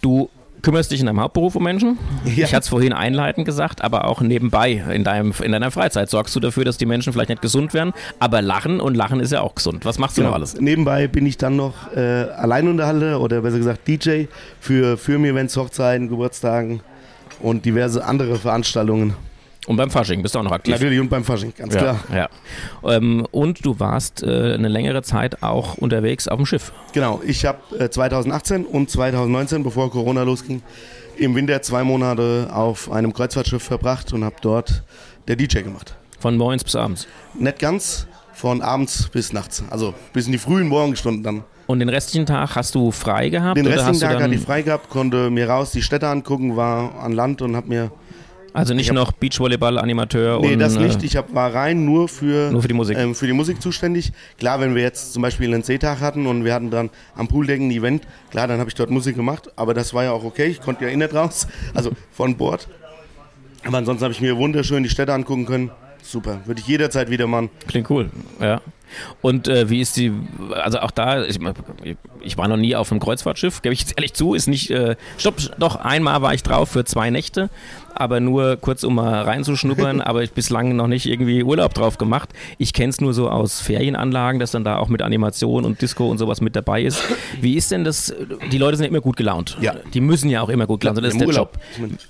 Du 0.02 0.28
kümmerst 0.62 0.90
dich 0.90 1.00
in 1.00 1.06
deinem 1.06 1.20
Hauptberuf 1.20 1.54
um 1.56 1.62
Menschen. 1.62 1.98
Ja. 2.24 2.44
Ich 2.44 2.54
hatte 2.54 2.64
es 2.64 2.68
vorhin 2.68 2.92
einleitend 2.92 3.46
gesagt, 3.46 3.82
aber 3.82 4.06
auch 4.06 4.20
nebenbei 4.20 4.84
in, 4.92 5.04
deinem, 5.04 5.32
in 5.42 5.52
deiner 5.52 5.70
Freizeit 5.70 6.10
sorgst 6.10 6.34
du 6.34 6.40
dafür, 6.40 6.64
dass 6.64 6.76
die 6.76 6.86
Menschen 6.86 7.12
vielleicht 7.12 7.30
nicht 7.30 7.42
gesund 7.42 7.74
werden, 7.74 7.92
aber 8.18 8.42
lachen 8.42 8.80
und 8.80 8.94
lachen 8.94 9.20
ist 9.20 9.32
ja 9.32 9.40
auch 9.42 9.54
gesund. 9.54 9.84
Was 9.84 9.98
machst 9.98 10.16
du 10.16 10.22
genau. 10.22 10.30
noch 10.30 10.36
alles? 10.36 10.60
Nebenbei 10.60 11.06
bin 11.06 11.26
ich 11.26 11.38
dann 11.38 11.56
noch 11.56 11.92
äh, 11.94 12.00
Alleinunterhalter 12.00 13.20
oder 13.20 13.42
besser 13.42 13.58
gesagt 13.58 13.86
DJ 13.86 14.24
für 14.60 14.96
Firmen-Events, 14.96 15.56
Hochzeiten, 15.56 16.08
Geburtstagen 16.08 16.80
und 17.40 17.64
diverse 17.64 18.04
andere 18.04 18.36
Veranstaltungen. 18.36 19.14
Und 19.66 19.76
beim 19.76 19.90
Fasching 19.90 20.22
bist 20.22 20.34
du 20.34 20.38
auch 20.38 20.44
noch 20.44 20.52
aktiv. 20.52 20.72
Natürlich 20.74 21.00
und 21.00 21.08
beim 21.08 21.24
Fasching, 21.24 21.52
ganz 21.56 21.74
ja, 21.74 21.80
klar. 21.80 22.00
Ja. 22.12 22.28
Ähm, 22.96 23.26
und 23.32 23.64
du 23.64 23.78
warst 23.80 24.22
äh, 24.22 24.54
eine 24.54 24.68
längere 24.68 25.02
Zeit 25.02 25.42
auch 25.42 25.74
unterwegs 25.74 26.28
auf 26.28 26.36
dem 26.36 26.46
Schiff. 26.46 26.72
Genau, 26.92 27.20
ich 27.26 27.44
habe 27.44 27.58
äh, 27.78 27.90
2018 27.90 28.64
und 28.64 28.90
2019, 28.90 29.64
bevor 29.64 29.90
Corona 29.90 30.22
losging, 30.22 30.62
im 31.16 31.34
Winter 31.34 31.62
zwei 31.62 31.82
Monate 31.82 32.48
auf 32.52 32.90
einem 32.90 33.12
Kreuzfahrtschiff 33.12 33.62
verbracht 33.62 34.12
und 34.12 34.24
habe 34.24 34.36
dort 34.40 34.84
der 35.26 35.36
DJ 35.36 35.62
gemacht. 35.62 35.96
Von 36.20 36.36
morgens 36.36 36.62
bis 36.62 36.76
abends? 36.76 37.08
Nicht 37.34 37.58
ganz, 37.58 38.06
von 38.32 38.62
abends 38.62 39.08
bis 39.08 39.32
nachts. 39.32 39.64
Also 39.70 39.94
bis 40.12 40.26
in 40.26 40.32
die 40.32 40.38
frühen 40.38 40.68
Morgenstunden 40.68 41.22
dann. 41.22 41.44
Und 41.66 41.80
den 41.80 41.88
restlichen 41.88 42.26
Tag 42.26 42.54
hast 42.54 42.76
du 42.76 42.92
frei 42.92 43.28
gehabt? 43.28 43.56
Den 43.56 43.66
restlichen 43.66 44.00
Tag 44.00 44.22
hatte 44.22 44.34
ich 44.34 44.40
frei 44.40 44.62
gehabt, 44.62 44.88
konnte 44.88 45.30
mir 45.30 45.48
raus 45.48 45.72
die 45.72 45.82
Städte 45.82 46.06
angucken, 46.06 46.56
war 46.56 47.00
an 47.00 47.12
Land 47.12 47.42
und 47.42 47.56
habe 47.56 47.68
mir 47.68 47.90
also 48.56 48.74
nicht 48.74 48.92
noch 48.92 49.12
Beachvolleyball-Animateur? 49.12 50.40
Nee, 50.40 50.54
und, 50.54 50.58
das 50.58 50.76
nicht. 50.76 51.02
Ich 51.02 51.16
hab, 51.16 51.34
war 51.34 51.54
rein 51.54 51.84
nur 51.84 52.08
für, 52.08 52.50
nur 52.50 52.62
für 52.62 52.68
die 52.68 52.74
Musik. 52.74 52.96
Ähm, 52.96 53.14
für 53.14 53.26
die 53.26 53.32
Musik 53.32 53.60
zuständig. 53.60 54.12
Klar, 54.38 54.60
wenn 54.60 54.74
wir 54.74 54.82
jetzt 54.82 55.12
zum 55.12 55.22
Beispiel 55.22 55.52
einen 55.52 55.62
Seetag 55.62 56.00
hatten 56.00 56.26
und 56.26 56.44
wir 56.44 56.54
hatten 56.54 56.70
dann 56.70 56.90
am 57.14 57.28
Pooldecken 57.28 57.68
ein 57.68 57.70
Event, 57.70 58.06
klar, 58.30 58.48
dann 58.48 58.58
habe 58.58 58.70
ich 58.70 58.74
dort 58.74 58.90
Musik 58.90 59.16
gemacht, 59.16 59.50
aber 59.56 59.74
das 59.74 59.92
war 59.94 60.04
ja 60.04 60.12
auch 60.12 60.24
okay. 60.24 60.46
Ich 60.46 60.60
konnte 60.60 60.84
ja 60.84 60.90
eh 60.90 60.96
nicht 60.96 61.14
raus, 61.14 61.46
also 61.74 61.90
von 62.12 62.36
Bord. 62.36 62.68
Aber 63.64 63.78
ansonsten 63.78 64.04
habe 64.04 64.12
ich 64.12 64.20
mir 64.20 64.36
wunderschön 64.36 64.82
die 64.82 64.88
Städte 64.88 65.12
angucken 65.12 65.46
können. 65.46 65.70
Super, 66.02 66.40
würde 66.46 66.60
ich 66.60 66.66
jederzeit 66.66 67.10
wieder 67.10 67.26
machen. 67.26 67.50
Klingt 67.66 67.90
cool, 67.90 68.10
ja. 68.40 68.60
Und 69.22 69.48
äh, 69.48 69.68
wie 69.70 69.80
ist 69.80 69.96
die, 69.96 70.12
also 70.54 70.78
auch 70.80 70.90
da, 70.90 71.24
ich, 71.24 71.38
ich, 72.20 72.38
war 72.38 72.48
noch 72.48 72.56
nie 72.56 72.76
auf 72.76 72.90
einem 72.90 73.00
Kreuzfahrtschiff, 73.00 73.62
gebe 73.62 73.72
ich 73.72 73.80
jetzt 73.80 73.94
ehrlich 73.96 74.14
zu, 74.14 74.34
ist 74.34 74.46
nicht, 74.48 74.70
äh, 74.70 74.96
stopp, 75.18 75.36
doch, 75.58 75.76
einmal 75.76 76.22
war 76.22 76.34
ich 76.34 76.42
drauf 76.42 76.70
für 76.70 76.84
zwei 76.84 77.10
Nächte, 77.10 77.50
aber 77.94 78.20
nur 78.20 78.56
kurz, 78.56 78.84
um 78.84 78.94
mal 78.96 79.22
reinzuschnuppern, 79.22 80.00
aber 80.02 80.22
ich 80.22 80.32
bislang 80.32 80.76
noch 80.76 80.86
nicht 80.86 81.06
irgendwie 81.06 81.42
Urlaub 81.42 81.74
drauf 81.74 81.98
gemacht. 81.98 82.30
Ich 82.58 82.72
kenne 82.72 82.90
es 82.90 83.00
nur 83.00 83.14
so 83.14 83.30
aus 83.30 83.60
Ferienanlagen, 83.60 84.38
dass 84.38 84.50
dann 84.50 84.64
da 84.64 84.76
auch 84.76 84.88
mit 84.88 85.02
Animation 85.02 85.64
und 85.64 85.80
Disco 85.80 86.08
und 86.08 86.18
sowas 86.18 86.40
mit 86.40 86.56
dabei 86.56 86.82
ist. 86.82 87.02
Wie 87.40 87.54
ist 87.54 87.70
denn 87.70 87.84
das, 87.84 88.14
die 88.52 88.58
Leute 88.58 88.76
sind 88.76 88.86
immer 88.86 89.00
gut 89.00 89.16
gelaunt. 89.16 89.56
Ja. 89.60 89.74
Die 89.94 90.00
müssen 90.00 90.28
ja 90.28 90.42
auch 90.42 90.48
immer 90.48 90.66
gut 90.66 90.80
gelaunt 90.80 90.96
sein, 90.96 91.04
das 91.04 91.14
ist 91.14 91.20
der 91.20 91.28
Job. 91.28 91.58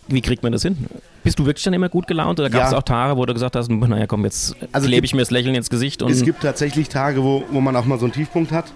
Wie 0.08 0.20
kriegt 0.20 0.42
man 0.42 0.52
das 0.52 0.62
hin? 0.62 0.76
Bist 1.22 1.38
du 1.38 1.46
wirklich 1.46 1.64
dann 1.64 1.74
immer 1.74 1.88
gut 1.88 2.06
gelaunt 2.06 2.38
oder 2.38 2.50
gab 2.50 2.66
es 2.66 2.72
ja. 2.72 2.78
auch 2.78 2.82
Tage, 2.82 3.16
wo 3.16 3.26
du 3.26 3.32
gesagt 3.32 3.56
hast, 3.56 3.68
naja 3.68 4.06
komm, 4.06 4.24
jetzt 4.24 4.54
also 4.70 4.86
klebe 4.86 5.06
ich 5.06 5.12
mir 5.12 5.22
das 5.22 5.30
Lächeln 5.30 5.54
ins 5.54 5.70
Gesicht? 5.70 6.02
es 6.02 6.22
gibt 6.22 6.40
tatsächlich 6.40 6.75
Tage, 6.84 7.22
wo, 7.22 7.44
wo 7.50 7.60
man 7.60 7.74
auch 7.76 7.84
mal 7.84 7.98
so 7.98 8.06
einen 8.06 8.12
Tiefpunkt 8.12 8.52
hat. 8.52 8.72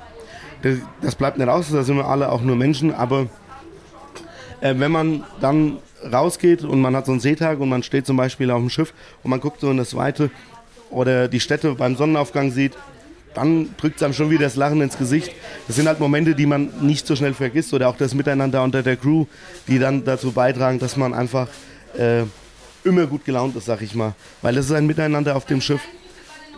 Das, 0.62 0.78
das 1.00 1.14
bleibt 1.14 1.38
nicht 1.38 1.48
aus, 1.48 1.70
da 1.70 1.82
sind 1.82 1.96
wir 1.96 2.06
alle 2.06 2.30
auch 2.30 2.42
nur 2.42 2.56
Menschen, 2.56 2.92
aber 2.92 3.26
äh, 4.60 4.74
wenn 4.76 4.92
man 4.92 5.24
dann 5.40 5.78
rausgeht 6.10 6.64
und 6.64 6.80
man 6.80 6.96
hat 6.96 7.06
so 7.06 7.12
einen 7.12 7.20
Seetag 7.20 7.60
und 7.60 7.68
man 7.68 7.82
steht 7.82 8.06
zum 8.06 8.16
Beispiel 8.16 8.50
auf 8.50 8.60
dem 8.60 8.70
Schiff 8.70 8.92
und 9.22 9.30
man 9.30 9.40
guckt 9.40 9.60
so 9.60 9.70
in 9.70 9.76
das 9.76 9.94
Weite 9.94 10.30
oder 10.90 11.28
die 11.28 11.40
Städte 11.40 11.74
beim 11.74 11.96
Sonnenaufgang 11.96 12.50
sieht, 12.50 12.76
dann 13.34 13.74
drückt 13.76 13.96
es 13.96 14.02
einem 14.02 14.12
schon 14.12 14.30
wieder 14.30 14.44
das 14.44 14.56
Lachen 14.56 14.80
ins 14.80 14.98
Gesicht. 14.98 15.32
Das 15.66 15.76
sind 15.76 15.86
halt 15.86 16.00
Momente, 16.00 16.34
die 16.34 16.46
man 16.46 16.70
nicht 16.80 17.06
so 17.06 17.14
schnell 17.14 17.34
vergisst 17.34 17.72
oder 17.72 17.88
auch 17.88 17.96
das 17.96 18.14
Miteinander 18.14 18.62
unter 18.62 18.82
der 18.82 18.96
Crew, 18.96 19.26
die 19.68 19.78
dann 19.78 20.04
dazu 20.04 20.32
beitragen, 20.32 20.78
dass 20.78 20.96
man 20.96 21.14
einfach 21.14 21.48
äh, 21.96 22.22
immer 22.82 23.06
gut 23.06 23.24
gelaunt 23.24 23.54
ist, 23.56 23.66
sag 23.66 23.82
ich 23.82 23.94
mal. 23.94 24.14
Weil 24.42 24.56
es 24.56 24.66
ist 24.66 24.72
ein 24.72 24.86
Miteinander 24.86 25.36
auf 25.36 25.44
dem 25.44 25.60
Schiff. 25.60 25.80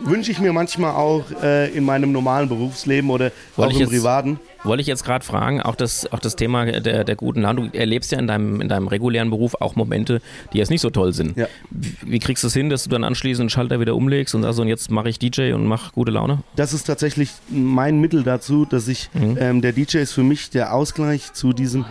Wünsche 0.05 0.31
ich 0.31 0.39
mir 0.39 0.51
manchmal 0.53 0.91
auch 0.91 1.23
äh, 1.41 1.69
in 1.71 1.83
meinem 1.85 2.11
normalen 2.11 2.49
Berufsleben 2.49 3.09
oder 3.09 3.31
wollte 3.55 3.71
auch 3.71 3.75
im 3.75 3.79
jetzt, 3.81 3.89
privaten. 3.89 4.39
wollte 4.63 4.81
ich 4.81 4.87
jetzt 4.87 5.05
gerade 5.05 5.23
fragen, 5.25 5.61
auch 5.61 5.75
das, 5.75 6.11
auch 6.11 6.19
das 6.19 6.35
Thema 6.35 6.65
der, 6.65 7.03
der 7.03 7.15
guten 7.15 7.41
Laune. 7.41 7.69
Du 7.69 7.77
erlebst 7.77 8.11
ja 8.11 8.19
in 8.19 8.27
deinem, 8.27 8.59
in 8.61 8.67
deinem 8.69 8.87
regulären 8.87 9.29
Beruf 9.29 9.55
auch 9.59 9.75
Momente, 9.75 10.21
die 10.51 10.57
jetzt 10.57 10.69
nicht 10.69 10.81
so 10.81 10.89
toll 10.89 11.13
sind. 11.13 11.37
Ja. 11.37 11.47
Wie, 11.69 11.95
wie 12.05 12.19
kriegst 12.19 12.43
du 12.43 12.47
es 12.47 12.53
hin, 12.53 12.69
dass 12.69 12.83
du 12.83 12.89
dann 12.89 13.03
anschließend 13.03 13.43
einen 13.43 13.49
Schalter 13.49 13.79
wieder 13.79 13.95
umlegst 13.95 14.35
und 14.35 14.43
also 14.45 14.61
und 14.61 14.67
jetzt 14.67 14.91
mache 14.91 15.09
ich 15.09 15.19
DJ 15.19 15.53
und 15.53 15.65
mache 15.65 15.91
gute 15.93 16.11
Laune? 16.11 16.39
Das 16.55 16.73
ist 16.73 16.83
tatsächlich 16.83 17.31
mein 17.49 17.99
Mittel 18.01 18.23
dazu, 18.23 18.65
dass 18.65 18.87
ich, 18.87 19.09
Mhm. 19.13 19.37
ähm, 19.39 19.61
der 19.61 19.71
DJ 19.73 19.97
ist 19.99 20.11
für 20.13 20.23
mich 20.23 20.49
der 20.49 20.73
Ausgleich 20.73 21.33
zu 21.33 21.53
diesem 21.53 21.85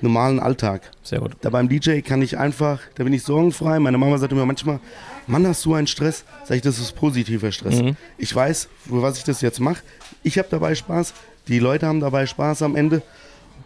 normalen 0.00 0.38
Alltag. 0.40 0.90
Sehr 1.02 1.20
gut. 1.20 1.32
Da 1.40 1.48
beim 1.50 1.68
DJ 1.68 2.00
kann 2.00 2.20
ich 2.20 2.36
einfach, 2.36 2.80
da 2.96 3.04
bin 3.04 3.12
ich 3.14 3.22
sorgenfrei. 3.22 3.78
Meine 3.78 3.96
Mama 3.96 4.18
sagt 4.18 4.32
mir 4.32 4.44
manchmal, 4.44 4.80
Mann, 5.26 5.46
hast 5.46 5.64
du 5.64 5.74
einen 5.74 5.86
Stress? 5.86 6.24
Sag 6.44 6.56
ich, 6.56 6.62
das 6.62 6.78
ist 6.78 6.94
positiver 6.94 7.50
Stress. 7.52 7.80
Mhm. 7.80 7.96
Ich 8.18 8.34
weiß, 8.34 8.68
für 8.88 9.02
was 9.02 9.18
ich 9.18 9.24
das 9.24 9.40
jetzt 9.40 9.60
mache. 9.60 9.82
Ich 10.22 10.38
habe 10.38 10.48
dabei 10.50 10.74
Spaß, 10.74 11.14
die 11.48 11.58
Leute 11.58 11.86
haben 11.86 12.00
dabei 12.00 12.26
Spaß 12.26 12.62
am 12.62 12.76
Ende. 12.76 13.02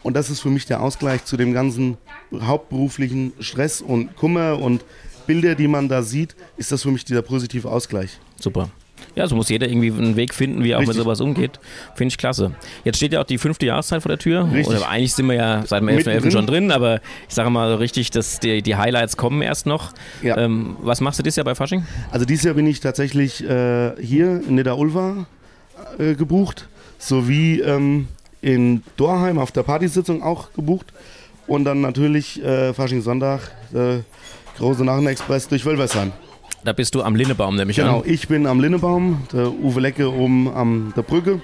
Und 0.03 0.15
das 0.15 0.31
ist 0.31 0.41
für 0.41 0.51
mich 0.51 0.67
der 0.67 0.81
Ausgleich 0.81 1.25
zu 1.25 1.37
dem 1.37 1.53
ganzen 1.53 1.97
hauptberuflichen 2.33 3.33
Stress 3.41 3.81
und 3.81 4.17
Kummer 4.17 4.59
und 4.61 4.85
Bilder, 5.27 5.55
die 5.55 5.69
man 5.69 5.89
da 5.89 6.03
sieht, 6.03 6.35
ist 6.57 6.73
das 6.73 6.83
für 6.83 6.91
mich 6.91 7.05
dieser 7.05 7.23
positive 7.23 7.69
Ausgleich. 7.71 8.19
Super. 8.41 8.71
Ja, 9.19 9.27
so 9.27 9.35
muss 9.35 9.49
jeder 9.49 9.69
irgendwie 9.69 9.91
einen 9.91 10.15
Weg 10.15 10.33
finden, 10.33 10.63
wie 10.63 10.71
er 10.71 10.77
auch 10.77 10.83
mit 10.83 10.91
Richtig. 10.91 11.03
sowas 11.03 11.21
umgeht. 11.21 11.59
Finde 11.97 12.13
ich 12.13 12.19
klasse. 12.19 12.53
Jetzt 12.85 12.99
steht 12.99 13.13
ja 13.13 13.21
auch 13.21 13.25
die 13.25 13.39
fünfte 13.39 13.67
Jahreszeit 13.67 14.01
vor 14.01 14.11
der 14.11 14.19
Tür. 14.19 14.49
Richtig. 14.53 14.77
Oder 14.77 14.89
eigentlich 14.89 15.13
sind 15.13 15.27
wir 15.27 15.35
ja 15.35 15.67
seit 15.67 15.81
dem 15.83 15.89
11.11. 15.89 15.95
Mittendrin. 15.97 16.31
schon 16.31 16.47
drin, 16.47 16.71
aber 16.71 17.01
ich 17.29 17.35
sage 17.35 17.51
mal 17.51 17.75
richtig, 17.75 18.13
dass 18.13 18.39
die, 18.39 18.63
die 18.63 18.77
Highlights 18.77 19.17
kommen 19.17 19.43
erst 19.43 19.67
noch. 19.67 19.91
Ja. 20.23 20.37
Ähm, 20.39 20.77
was 20.83 21.01
machst 21.01 21.19
du 21.19 21.25
dieses 21.25 21.35
Jahr 21.35 21.45
bei 21.45 21.57
Fasching? 21.57 21.85
Also 22.13 22.27
dieses 22.27 22.45
Jahr 22.45 22.55
bin 22.55 22.69
ich 22.69 22.79
tatsächlich 22.79 23.43
äh, 23.43 24.01
hier 24.01 24.41
in 24.47 24.55
Niederulva 24.55 25.27
äh, 25.99 26.15
gebucht, 26.15 26.69
sowie 27.01 27.61
ähm, 27.61 28.07
in 28.41 28.85
Dorheim 28.97 29.41
auf 29.41 29.51
der 29.51 29.65
Partysitzung 29.65 30.23
auch 30.23 30.53
gebucht 30.53 30.93
und 31.49 31.65
dann 31.65 31.81
natürlich 31.81 32.41
äh, 32.45 32.73
Fasching 32.73 33.03
Sonntag, 33.03 33.41
äh, 33.75 33.99
große 34.59 34.85
Nachrichtenexpress 34.85 35.49
durch 35.49 35.65
Wölversheim. 35.65 36.13
Da 36.65 36.73
bist 36.73 36.95
du 36.95 37.03
am 37.03 37.15
Linnebaum 37.15 37.57
nämlich 37.57 37.77
Genau, 37.77 38.01
an. 38.01 38.03
ich 38.07 38.29
bin 38.29 38.47
am 38.47 38.61
Linnebaum, 38.61 39.23
der 39.33 39.51
Uwe 39.53 39.81
Lecke 39.81 40.13
oben 40.13 40.49
am 40.53 40.93
der 40.97 41.03
Brücke 41.03 41.41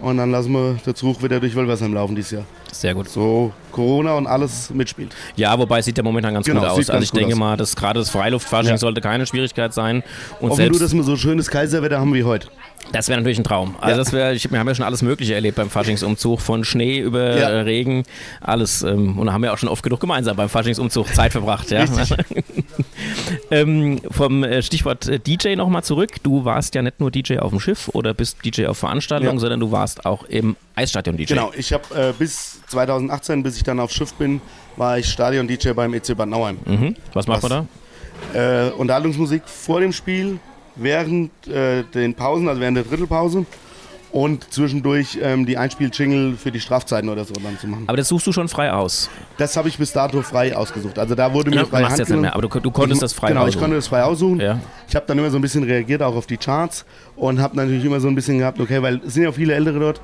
und 0.00 0.16
dann 0.16 0.30
lassen 0.30 0.52
wir 0.52 0.74
den 0.84 0.94
Zug 0.94 1.22
wieder 1.22 1.40
durch 1.40 1.54
Wölversheim 1.54 1.94
laufen 1.94 2.16
dieses 2.16 2.32
Jahr. 2.32 2.44
Sehr 2.72 2.94
gut. 2.94 3.08
So 3.08 3.52
Corona 3.70 4.14
und 4.14 4.26
alles 4.26 4.70
mitspielt. 4.70 5.14
Ja, 5.36 5.58
wobei 5.58 5.82
sieht 5.82 5.96
ja 5.98 6.04
momentan 6.04 6.34
ganz 6.34 6.46
Genau, 6.46 6.60
gut 6.60 6.68
aus. 6.70 6.90
Also 6.90 7.02
ich 7.02 7.10
denke 7.12 7.32
aus. 7.34 7.38
mal, 7.38 7.56
dass 7.56 7.76
gerade 7.76 7.98
das 8.00 8.10
Freiluftfasching 8.10 8.70
Ja. 8.72 8.78
sollte 8.78 9.00
keine 9.00 9.26
Schwierigkeit 9.26 9.72
sein. 9.74 10.02
Und 10.40 10.50
Hoffen 10.50 10.56
selbst 10.62 10.80
du, 10.80 10.84
dass 10.84 10.94
wir 10.94 11.02
so 11.02 11.16
schönes 11.16 11.48
Kaiserwetter 11.50 11.98
haben 12.00 12.14
wie 12.14 12.24
heute. 12.24 12.48
Das 12.92 13.08
wäre 13.08 13.20
natürlich 13.20 13.38
ein 13.38 13.44
Traum. 13.44 13.76
Also 13.80 13.98
Ja. 14.02 14.20
das 14.20 14.34
ich, 14.36 14.50
wir 14.50 14.58
haben 14.58 14.66
ja 14.66 14.74
schon 14.74 14.84
alles 14.86 15.02
Mögliche 15.02 15.34
erlebt 15.34 15.56
beim 15.56 15.70
Faschingsumzug, 15.70 16.40
von 16.40 16.64
Schnee 16.64 16.98
über 16.98 17.36
Ja. 17.38 17.48
Regen, 17.60 18.04
alles. 18.40 18.82
Ähm, 18.82 19.18
und 19.18 19.26
da 19.26 19.32
haben 19.32 19.42
wir 19.42 19.52
auch 19.52 19.58
schon 19.58 19.68
oft 19.68 19.82
genug 19.82 20.00
gemeinsam 20.00 20.36
beim 20.36 20.48
Faschingsumzug 20.48 21.14
Zeit 21.14 21.32
verbracht. 21.32 21.70
Ja? 21.70 21.84
ähm, 23.50 24.00
vom 24.10 24.44
äh, 24.44 24.62
Stichwort 24.62 25.06
äh, 25.08 25.18
DJ 25.18 25.54
nochmal 25.56 25.84
zurück. 25.84 26.16
Du 26.22 26.44
warst 26.44 26.74
ja 26.74 26.82
nicht 26.82 27.00
nur 27.00 27.10
DJ 27.10 27.38
auf 27.38 27.50
dem 27.50 27.60
Schiff 27.60 27.88
oder 27.92 28.14
bist 28.14 28.38
DJ 28.44 28.66
auf 28.66 28.78
Veranstaltungen, 28.78 29.38
sondern 29.38 29.60
du 29.60 29.70
warst 29.70 30.06
auch 30.06 30.24
im 30.24 30.56
Eisstadion 30.74 31.16
DJ. 31.16 31.34
Genau, 31.34 31.52
ich 31.56 31.72
habe 31.72 31.84
äh, 31.94 32.12
bis 32.18 32.60
2018, 32.68 33.42
bis 33.42 33.56
ich 33.56 33.59
dann 33.62 33.80
aufs 33.80 33.94
Schiff 33.94 34.14
bin, 34.14 34.40
war 34.76 34.98
ich 34.98 35.06
Stadion-DJ 35.06 35.70
beim 35.72 35.92
EC 35.94 36.16
Bad 36.16 36.28
Nauheim. 36.28 36.58
Mhm. 36.64 36.96
Was 37.12 37.26
macht 37.26 37.42
Was? 37.42 37.50
man 37.50 37.66
da? 38.34 38.66
Äh, 38.68 38.70
Unterhaltungsmusik 38.72 39.42
vor 39.46 39.80
dem 39.80 39.92
Spiel, 39.92 40.38
während 40.76 41.30
äh, 41.48 41.84
den 41.94 42.14
Pausen, 42.14 42.48
also 42.48 42.60
während 42.60 42.76
der 42.76 42.84
Drittelpause 42.84 43.44
und 44.12 44.52
zwischendurch 44.52 45.18
ähm, 45.22 45.46
die 45.46 45.56
Einspiel-Jingle 45.56 46.36
für 46.36 46.50
die 46.50 46.58
Strafzeiten 46.60 47.08
oder 47.08 47.24
so 47.24 47.32
dann 47.34 47.56
zu 47.58 47.68
machen. 47.68 47.84
Aber 47.86 47.96
das 47.96 48.08
suchst 48.08 48.26
du 48.26 48.32
schon 48.32 48.48
frei 48.48 48.72
aus. 48.72 49.08
Das 49.38 49.56
habe 49.56 49.68
ich 49.68 49.78
bis 49.78 49.92
dato 49.92 50.20
frei 50.22 50.56
ausgesucht. 50.56 50.98
Also 50.98 51.14
da 51.14 51.32
wurde 51.32 51.50
mir 51.50 51.56
Ja, 51.58 51.64
frei 51.64 51.82
machst 51.82 51.98
jetzt 51.98 52.10
nicht 52.10 52.20
mehr, 52.20 52.32
aber 52.34 52.42
du, 52.48 52.60
du 52.60 52.70
konntest 52.72 53.02
das 53.02 53.12
frei 53.12 53.28
Genau, 53.28 53.42
ich 53.42 53.48
aussuchen. 53.50 53.60
konnte 53.60 53.76
das 53.76 53.86
frei 53.86 54.02
aussuchen. 54.02 54.40
Ja. 54.40 54.58
Ich 54.88 54.96
habe 54.96 55.06
dann 55.06 55.16
immer 55.18 55.30
so 55.30 55.38
ein 55.38 55.42
bisschen 55.42 55.62
reagiert, 55.62 56.02
auch 56.02 56.16
auf 56.16 56.26
die 56.26 56.36
Charts 56.38 56.84
und 57.16 57.40
habe 57.40 57.56
natürlich 57.56 57.84
immer 57.84 58.00
so 58.00 58.08
ein 58.08 58.14
bisschen 58.16 58.38
gehabt, 58.38 58.58
okay, 58.60 58.82
weil 58.82 59.00
es 59.06 59.14
sind 59.14 59.22
ja 59.22 59.32
viele 59.32 59.54
Ältere 59.54 59.78
dort, 59.78 60.00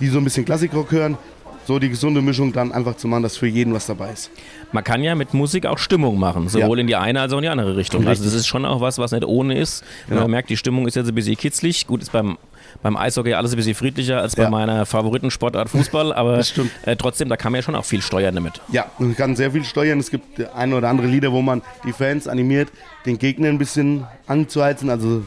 die 0.00 0.08
so 0.08 0.18
ein 0.18 0.24
bisschen 0.24 0.44
Klassikrock 0.46 0.90
hören. 0.90 1.18
So 1.66 1.78
die 1.78 1.88
gesunde 1.88 2.20
Mischung 2.20 2.52
dann 2.52 2.72
einfach 2.72 2.96
zu 2.96 3.08
machen, 3.08 3.22
dass 3.22 3.36
für 3.38 3.46
jeden 3.46 3.72
was 3.72 3.86
dabei 3.86 4.12
ist. 4.12 4.30
Man 4.72 4.84
kann 4.84 5.02
ja 5.02 5.14
mit 5.14 5.32
Musik 5.32 5.64
auch 5.66 5.78
Stimmung 5.78 6.18
machen, 6.18 6.48
sowohl 6.48 6.78
Ja. 6.78 6.80
in 6.82 6.86
die 6.88 6.96
eine 6.96 7.20
als 7.22 7.32
auch 7.32 7.38
in 7.38 7.42
die 7.44 7.48
andere 7.48 7.76
Richtung. 7.76 8.00
Also 8.00 8.10
Richtig. 8.10 8.26
das 8.26 8.34
ist 8.34 8.46
schon 8.46 8.64
auch 8.66 8.80
was, 8.80 8.98
was 8.98 9.12
nicht 9.12 9.24
ohne 9.24 9.56
ist. 9.58 9.82
Wenn 10.06 10.16
Genau. 10.16 10.22
man 10.22 10.32
merkt, 10.32 10.50
die 10.50 10.56
Stimmung 10.58 10.86
ist 10.86 10.94
jetzt 10.96 11.08
ein 11.08 11.14
bisschen 11.14 11.36
kitzlig. 11.36 11.86
Gut, 11.86 12.02
ist 12.02 12.12
beim, 12.12 12.36
beim 12.82 12.96
Eishockey 12.98 13.32
alles 13.34 13.52
ein 13.52 13.56
bisschen 13.56 13.74
friedlicher 13.74 14.20
als 14.20 14.36
bei 14.36 14.42
Ja. 14.42 14.50
meiner 14.50 14.84
Favoritensportart 14.84 15.70
Fußball, 15.70 16.12
aber 16.14 16.38
äh, 16.84 16.96
trotzdem, 16.96 17.28
da 17.30 17.36
kann 17.36 17.52
man 17.52 17.60
ja 17.60 17.62
schon 17.62 17.76
auch 17.76 17.84
viel 17.84 18.02
steuern 18.02 18.34
damit. 18.34 18.60
Ja, 18.70 18.86
man 18.98 19.16
kann 19.16 19.36
sehr 19.36 19.52
viel 19.52 19.64
steuern. 19.64 20.00
Es 20.00 20.10
gibt 20.10 20.40
ein 20.54 20.74
oder 20.74 20.88
andere 20.90 21.06
Lieder, 21.06 21.32
wo 21.32 21.40
man 21.40 21.62
die 21.86 21.92
Fans 21.92 22.28
animiert, 22.28 22.68
den 23.06 23.18
Gegner 23.18 23.48
ein 23.48 23.58
bisschen 23.58 24.04
anzuheizen, 24.26 24.90
also 24.90 25.22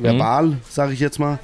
verbal, 0.00 0.58
sage 0.68 0.92
ich 0.92 1.00
jetzt 1.00 1.18
mal. 1.18 1.38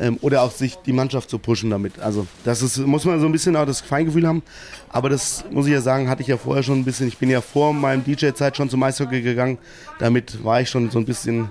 Ähm, 0.00 0.18
oder 0.20 0.42
auch 0.42 0.50
sich 0.50 0.76
die 0.84 0.92
Mannschaft 0.92 1.30
zu 1.30 1.38
pushen 1.38 1.70
damit. 1.70 1.98
Also 1.98 2.26
das 2.44 2.62
ist, 2.62 2.78
muss 2.78 3.04
man 3.04 3.20
so 3.20 3.26
ein 3.26 3.32
bisschen 3.32 3.56
auch 3.56 3.66
das 3.66 3.80
Feingefühl 3.80 4.26
haben. 4.26 4.42
Aber 4.90 5.08
das 5.08 5.44
muss 5.50 5.66
ich 5.66 5.72
ja 5.72 5.80
sagen, 5.80 6.08
hatte 6.08 6.22
ich 6.22 6.28
ja 6.28 6.36
vorher 6.36 6.62
schon 6.62 6.80
ein 6.80 6.84
bisschen. 6.84 7.08
Ich 7.08 7.18
bin 7.18 7.30
ja 7.30 7.40
vor 7.40 7.72
meinem 7.72 8.04
DJ-Zeit 8.04 8.56
schon 8.56 8.68
zum 8.68 8.82
Eishockey 8.82 9.22
gegangen. 9.22 9.58
Damit 9.98 10.44
war 10.44 10.60
ich 10.60 10.68
schon 10.68 10.90
so 10.90 10.98
ein 10.98 11.04
bisschen 11.04 11.48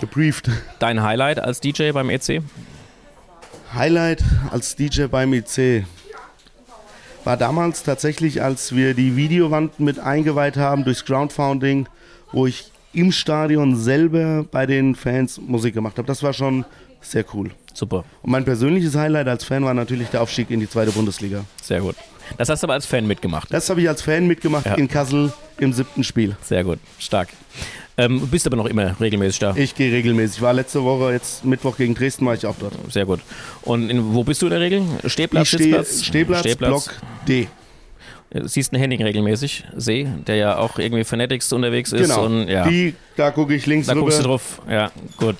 gebrieft. 0.00 0.50
Dein 0.78 1.02
Highlight 1.02 1.40
als 1.40 1.60
DJ 1.60 1.90
beim 1.92 2.10
EC? 2.10 2.42
Highlight 3.74 4.24
als 4.50 4.76
DJ 4.76 5.06
beim 5.06 5.32
IC 5.34 5.84
war 7.24 7.36
damals 7.36 7.82
tatsächlich, 7.82 8.42
als 8.42 8.74
wir 8.74 8.94
die 8.94 9.14
Videowand 9.14 9.80
mit 9.80 9.98
eingeweiht 9.98 10.56
haben 10.56 10.84
durchs 10.84 11.04
Groundfounding, 11.04 11.86
wo 12.32 12.46
ich 12.46 12.70
im 12.94 13.12
Stadion 13.12 13.76
selber 13.76 14.46
bei 14.50 14.64
den 14.64 14.94
Fans 14.94 15.38
Musik 15.38 15.74
gemacht 15.74 15.98
habe. 15.98 16.06
Das 16.06 16.22
war 16.22 16.32
schon 16.32 16.64
sehr 17.00 17.24
cool. 17.34 17.50
Super, 17.74 18.04
Und 18.22 18.30
mein 18.32 18.44
persönliches 18.44 18.96
Highlight 18.96 19.28
als 19.28 19.44
Fan 19.44 19.64
war 19.64 19.72
natürlich 19.74 20.08
der 20.08 20.20
Aufstieg 20.22 20.50
in 20.50 20.58
die 20.60 20.68
zweite 20.68 20.90
Bundesliga. 20.90 21.44
sehr 21.62 21.80
gut. 21.80 21.94
Das 22.36 22.48
hast 22.50 22.62
du 22.62 22.66
aber 22.66 22.74
als 22.74 22.84
Fan 22.84 23.06
mitgemacht. 23.06 23.48
Das 23.52 23.70
habe 23.70 23.80
ich 23.80 23.88
als 23.88 24.02
Fan 24.02 24.26
mitgemacht 24.26 24.66
Ja. 24.66 24.74
in 24.74 24.86
Kassel 24.88 25.32
im 25.58 25.72
siebten 25.72 26.04
Spiel. 26.04 26.36
Sehr 26.42 26.62
gut, 26.64 26.78
stark. 26.98 27.28
Ähm, 27.96 28.20
du 28.20 28.26
bist 28.26 28.46
aber 28.46 28.56
noch 28.56 28.66
immer 28.66 28.98
regelmäßig 29.00 29.38
da. 29.40 29.54
Ich 29.56 29.74
gehe 29.74 29.90
regelmäßig. 29.92 30.36
Ich 30.36 30.42
war 30.42 30.52
letzte 30.52 30.84
Woche, 30.84 31.12
jetzt 31.12 31.44
Mittwoch 31.44 31.76
gegen 31.76 31.94
Dresden, 31.94 32.26
war 32.26 32.34
ich 32.34 32.44
auch 32.46 32.54
dort. 32.60 32.74
Sehr 32.92 33.06
gut. 33.06 33.20
Und 33.62 33.88
in, 33.90 34.12
wo 34.14 34.24
bist 34.24 34.42
du 34.42 34.46
in 34.46 34.50
der 34.50 34.60
Regel? 34.60 34.82
Stehplatz, 35.06 35.52
Ich 35.52 35.58
Sitzplatz? 35.58 36.04
Stehplatz, 36.04 36.56
Block 36.56 36.84
D. 37.26 37.48
Du 38.30 38.46
siehst 38.46 38.72
einen 38.74 38.80
Henning 38.82 39.02
regelmäßig, 39.02 39.64
See, 39.76 40.06
der 40.26 40.36
ja 40.36 40.58
auch 40.58 40.78
irgendwie 40.78 41.02
Fanatics 41.04 41.50
unterwegs 41.52 41.92
ist. 41.92 42.02
Genau. 42.10 42.26
Und, 42.26 42.48
ja. 42.48 42.68
Die, 42.68 42.94
da 43.18 43.30
gucke 43.30 43.54
ich 43.54 43.66
links 43.66 43.86
Da 43.88 43.92
rüber. 43.94 44.04
guckst 44.04 44.20
du 44.20 44.22
drauf. 44.24 44.62
Ja, 44.70 44.90
gut. 45.16 45.36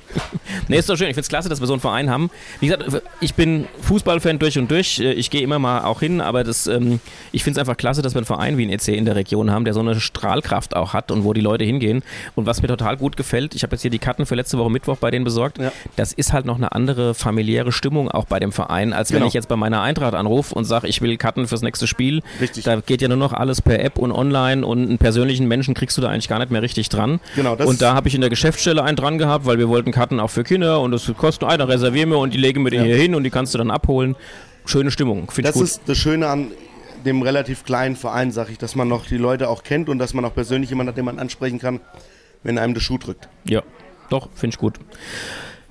nee, 0.68 0.78
ist 0.78 0.88
doch 0.88 0.96
schön. 0.96 1.08
Ich 1.08 1.14
finde 1.14 1.20
es 1.22 1.28
klasse, 1.28 1.48
dass 1.48 1.60
wir 1.60 1.66
so 1.66 1.72
einen 1.74 1.80
Verein 1.80 2.10
haben. 2.10 2.30
Wie 2.60 2.68
gesagt, 2.68 3.02
ich 3.20 3.34
bin 3.34 3.66
Fußballfan 3.82 4.38
durch 4.38 4.58
und 4.58 4.70
durch. 4.70 4.98
Ich 5.00 5.30
gehe 5.30 5.42
immer 5.42 5.58
mal 5.58 5.82
auch 5.84 6.00
hin, 6.00 6.20
aber 6.20 6.44
das, 6.44 6.66
ähm, 6.66 7.00
ich 7.32 7.44
finde 7.44 7.58
es 7.58 7.60
einfach 7.60 7.76
klasse, 7.76 8.02
dass 8.02 8.14
wir 8.14 8.18
einen 8.20 8.26
Verein 8.26 8.56
wie 8.58 8.64
ein 8.66 8.70
EC 8.70 8.88
in 8.88 9.04
der 9.04 9.16
Region 9.16 9.50
haben, 9.50 9.64
der 9.64 9.74
so 9.74 9.80
eine 9.80 10.00
Strahlkraft 10.00 10.74
auch 10.76 10.92
hat 10.94 11.10
und 11.10 11.24
wo 11.24 11.32
die 11.32 11.40
Leute 11.40 11.64
hingehen. 11.64 12.02
Und 12.34 12.46
was 12.46 12.62
mir 12.62 12.68
total 12.68 12.96
gut 12.96 13.16
gefällt, 13.16 13.54
ich 13.54 13.62
habe 13.62 13.74
jetzt 13.74 13.82
hier 13.82 13.90
die 13.90 13.98
Karten 13.98 14.26
für 14.26 14.34
letzte 14.34 14.58
Woche 14.58 14.70
Mittwoch 14.70 14.96
bei 14.96 15.10
denen 15.10 15.24
besorgt. 15.24 15.58
Ja. 15.58 15.72
Das 15.96 16.12
ist 16.12 16.32
halt 16.32 16.46
noch 16.46 16.56
eine 16.56 16.72
andere 16.72 17.14
familiäre 17.14 17.72
Stimmung 17.72 18.10
auch 18.10 18.24
bei 18.24 18.40
dem 18.40 18.52
Verein, 18.52 18.92
als 18.92 19.10
wenn 19.10 19.18
Genau. 19.18 19.28
ich 19.28 19.34
jetzt 19.34 19.48
bei 19.48 19.56
meiner 19.56 19.82
Eintracht 19.82 20.14
anrufe 20.14 20.54
und 20.54 20.64
sage, 20.64 20.86
ich 20.88 21.02
will 21.02 21.16
Karten 21.18 21.46
fürs 21.46 21.60
nächste 21.62 21.86
Spiel. 21.86 22.22
Richtig. 22.40 22.64
Da 22.64 22.76
geht 22.80 23.02
ja 23.02 23.08
nur 23.08 23.16
noch 23.18 23.32
alles 23.34 23.60
per 23.60 23.80
App 23.84 23.98
und 23.98 24.12
online 24.12 24.64
und 24.64 24.78
einen 24.88 24.98
persönlichen 24.98 25.46
Menschen 25.46 25.74
kriegst 25.74 25.96
du 25.98 26.00
da 26.00 26.08
eigentlich 26.08 26.28
gar 26.28 26.38
nicht 26.38 26.50
mehr 26.50 26.62
richtig 26.62 26.88
dran. 26.88 27.09
Genau, 27.34 27.56
das 27.56 27.66
und 27.66 27.82
da 27.82 27.94
habe 27.94 28.06
ich 28.08 28.14
in 28.14 28.20
der 28.20 28.30
Geschäftsstelle 28.30 28.84
einen 28.84 28.96
dran 28.96 29.18
gehabt, 29.18 29.46
weil 29.46 29.58
wir 29.58 29.68
wollten 29.68 29.90
Karten 29.90 30.20
auch 30.20 30.30
für 30.30 30.44
Kinder 30.44 30.80
und 30.80 30.92
das 30.92 31.10
kostet 31.16 31.48
einer, 31.48 31.66
reservieren 31.68 32.10
wir 32.10 32.18
und 32.18 32.34
die 32.34 32.38
legen 32.38 32.62
wir 32.62 32.70
dir 32.70 32.78
Ja. 32.80 32.84
hier 32.84 32.96
hin 32.96 33.14
und 33.14 33.24
die 33.24 33.30
kannst 33.30 33.52
du 33.54 33.58
dann 33.58 33.70
abholen. 33.70 34.14
Schöne 34.66 34.90
Stimmung, 34.90 35.30
finde 35.30 35.48
ich 35.50 35.54
Das 35.54 35.54
gut. 35.54 35.64
ist 35.64 35.80
das 35.86 35.98
Schöne 35.98 36.28
an 36.28 36.48
dem 37.04 37.22
relativ 37.22 37.64
kleinen 37.64 37.96
Verein, 37.96 38.30
sag 38.30 38.50
ich, 38.50 38.58
dass 38.58 38.76
man 38.76 38.86
noch 38.86 39.06
die 39.06 39.16
Leute 39.16 39.48
auch 39.48 39.62
kennt 39.62 39.88
und 39.88 39.98
dass 39.98 40.12
man 40.14 40.24
auch 40.26 40.34
persönlich 40.34 40.68
jemanden 40.70 40.90
hat, 40.90 40.98
den 40.98 41.06
man 41.06 41.18
ansprechen 41.18 41.58
kann, 41.58 41.80
wenn 42.42 42.58
einem 42.58 42.74
der 42.74 42.80
Schuh 42.82 42.98
drückt. 42.98 43.28
Ja, 43.44 43.62
doch, 44.10 44.28
finde 44.34 44.54
ich 44.54 44.58
gut. 44.58 44.74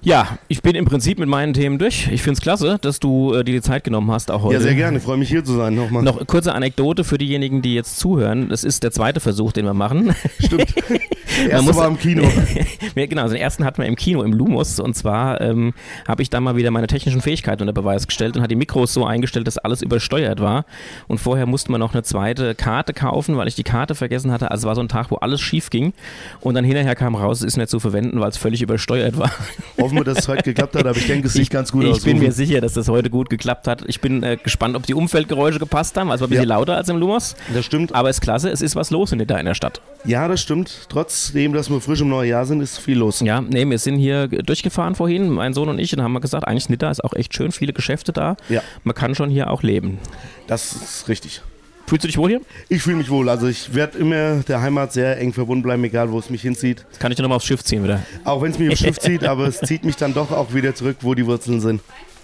Ja, 0.02 0.38
ich 0.48 0.62
bin 0.62 0.76
im 0.76 0.86
Prinzip 0.86 1.20
mit 1.20 1.28
meinen 1.28 1.54
Themen 1.54 1.78
durch. 1.78 2.08
Ich 2.10 2.22
finde 2.22 2.38
es 2.38 2.42
klasse, 2.42 2.78
dass 2.82 3.02
du 3.02 3.34
äh, 3.34 3.44
dir 3.44 3.52
die 3.52 3.62
Zeit 3.62 3.84
genommen 3.84 4.10
hast, 4.12 4.32
auch 4.32 4.44
heute. 4.44 4.54
Ja, 4.56 4.62
sehr 4.62 4.74
gerne. 4.74 4.98
Ich 4.98 5.04
freue 5.04 5.18
mich 5.18 5.28
hier 5.28 5.44
zu 5.44 5.54
sein 5.58 5.76
nochmal. 5.76 6.04
Noch 6.04 6.26
kurze 6.26 6.54
Anekdote 6.54 7.04
für 7.04 7.18
diejenigen, 7.18 7.62
die 7.62 7.76
jetzt 7.76 8.00
zuhören. 8.00 8.48
Das 8.48 8.64
ist 8.64 8.84
der 8.84 8.92
zweite 8.92 9.20
Versuch, 9.20 9.52
den 9.52 9.66
wir 9.66 9.74
machen. 9.74 10.16
Stimmt. 10.40 10.74
Der 11.38 11.52
erste 11.52 11.76
war 11.76 11.88
im 11.88 11.98
Kino. 11.98 12.24
genau, 12.96 13.22
also 13.24 13.34
den 13.34 13.42
ersten 13.42 13.66
hatten 13.66 13.82
wir 13.82 13.88
im 13.88 13.96
Kino, 13.96 14.24
im 14.24 14.34
Lumos. 14.34 14.80
Und 14.80 14.96
zwar 14.96 15.42
ähm, 15.42 15.74
habe 16.08 16.22
ich 16.22 16.30
da 16.30 16.40
mal 16.40 16.56
wieder 16.56 16.72
meine 16.72 16.88
technischen 16.88 17.22
Fähigkeiten 17.22 17.62
unter 17.62 17.74
Beweis 17.74 18.08
gestellt 18.08 18.36
und 18.36 18.44
hat 18.44 18.52
die 18.52 18.56
Mikros 18.56 18.94
so 18.94 19.06
eingestellt, 19.06 19.48
dass 19.48 19.58
alles 19.58 19.82
übersteuert 19.82 20.42
war. 20.42 20.66
Und 21.08 21.20
vorher 21.20 21.46
musste 21.46 21.72
man 21.72 21.80
noch 21.80 21.94
eine 21.94 22.04
zweite 22.04 22.56
Karte 22.56 22.94
kaufen, 22.94 23.38
weil 23.38 23.48
ich 23.48 23.56
die 23.56 23.64
Karte 23.64 23.96
vergessen 23.96 24.32
hatte. 24.32 24.52
Also 24.52 24.64
es 24.64 24.68
war 24.68 24.76
so 24.76 24.82
ein 24.82 24.90
Tag, 24.90 25.12
wo 25.12 25.16
alles 25.18 25.42
schief 25.42 25.70
ging. 25.70 25.94
Und 26.42 26.56
dann 26.56 26.64
hinterher 26.64 26.96
kam 26.96 27.16
raus, 27.16 27.40
es 27.40 27.46
ist 27.46 27.58
nicht 27.58 27.70
zu 27.70 27.80
verwenden, 27.80 28.20
weil 28.20 28.30
es 28.30 28.38
völlig 28.38 28.62
übersteuert 28.62 29.18
war. 29.18 29.32
Hoffen 29.80 29.98
wir, 29.98 30.04
dass 30.04 30.20
es 30.20 30.28
heute 30.28 30.44
geklappt 30.44 30.76
hat, 30.76 30.86
aber 30.86 30.98
ich 30.98 31.08
denke, 31.08 31.28
es 31.28 31.34
sieht 31.34 31.50
ganz 31.50 31.72
gut 31.72 31.84
ich 31.84 31.92
aus. 31.92 31.98
Ich 32.00 32.04
bin 32.06 32.20
mir 32.20 32.32
sicher, 32.32 32.62
dass 32.62 32.74
das 32.74 32.88
heute 32.90 33.10
gut 33.10 33.30
geklappt 33.30 33.68
hat. 33.68 33.84
Ich 33.88 34.02
bin 34.02 34.24
äh, 34.24 34.38
gespannt, 34.42 34.76
ob 34.76 34.86
die 34.86 34.94
Umfeldgeräusche 34.94 35.60
gepasst 35.60 35.98
haben. 35.98 36.12
Also 36.12 36.24
war 36.24 36.28
ein 36.28 36.30
bisschen 36.32 36.50
ja. 36.50 36.56
lauter 36.56 36.76
als 36.76 36.90
im 36.90 36.98
Lumos. 36.98 37.36
Das 37.54 37.66
stimmt. 37.66 37.94
Aber 37.94 38.10
es 38.10 38.18
ist 38.18 38.22
klasse, 38.22 38.50
es 38.50 38.62
ist 38.62 38.76
was 38.76 38.90
los 38.92 39.12
in, 39.12 39.26
da 39.26 39.38
in 39.38 39.46
der 39.46 39.54
Stadt. 39.54 39.82
Ja, 40.06 40.28
das 40.28 40.42
stimmt. 40.42 40.88
Trotzdem, 41.26 41.54
dass 41.54 41.70
wir 41.70 41.82
frisch 41.82 42.02
im 42.02 42.10
neuen 42.10 42.30
Jahr 42.30 42.46
sind, 42.46 42.62
ist 42.62 42.80
viel 42.80 42.98
los. 42.98 43.20
Ja, 43.20 43.42
nee, 43.42 43.66
wir 43.66 43.78
sind 43.78 43.98
hier 43.98 44.28
durchgefahren 44.28 44.96
vorhin, 44.96 45.30
mein 45.30 45.54
Sohn 45.54 45.70
und 45.70 45.78
ich, 45.78 45.94
und 45.96 46.02
haben 46.02 46.14
wir 46.14 46.22
gesagt, 46.22 46.48
eigentlich 46.48 46.70
Nidda 46.70 46.90
ist 46.90 47.04
auch 47.04 47.14
echt 47.14 47.36
schön, 47.36 47.52
viele 47.52 47.74
Geschäfte 47.74 48.14
da. 48.14 48.38
Ja. 48.48 48.62
Man 48.84 48.96
kann 48.96 49.16
schon 49.16 49.30
hier 49.30 49.50
auch 49.52 49.62
leben. 49.62 50.00
Das 50.48 50.74
ist 50.74 51.08
richtig. 51.08 51.42
Fühlst 51.88 52.04
du 52.04 52.08
dich 52.08 52.18
wohl 52.18 52.30
hier? 52.30 52.42
Ich 52.70 52.84
fühle 52.84 52.98
mich 52.98 53.10
wohl. 53.10 53.30
Also 53.30 53.48
ich 53.48 53.74
werde 53.74 53.98
immer 53.98 54.38
der 54.48 54.62
Heimat 54.62 54.94
sehr 54.94 55.20
eng 55.20 55.34
verbunden 55.34 55.64
bleiben, 55.64 55.84
egal 55.84 56.12
wo 56.12 56.20
es 56.20 56.30
mich 56.30 56.42
hinzieht. 56.42 56.86
Das 56.90 57.00
kann 57.00 57.12
ich 57.12 57.16
dir 57.16 57.24
nochmal 57.24 57.38
aufs 57.38 57.46
Schiff 57.46 57.64
ziehen 57.64 57.84
wieder. 57.84 58.02
Auch 58.24 58.42
wenn 58.42 58.52
es 58.52 58.60
mich 58.60 58.72
aufs 58.72 58.80
Schiff 58.80 59.00
zieht, 59.00 59.24
aber 59.24 59.48
es 59.48 59.60
zieht 59.60 59.84
mich 59.84 59.96
dann 59.96 60.14
doch 60.14 60.32
auch 60.32 60.54
wieder 60.54 60.74
zurück, 60.76 60.98
wo 61.02 61.16
die 61.16 61.26
Wurzeln 61.26 61.62
sind. 61.62 61.82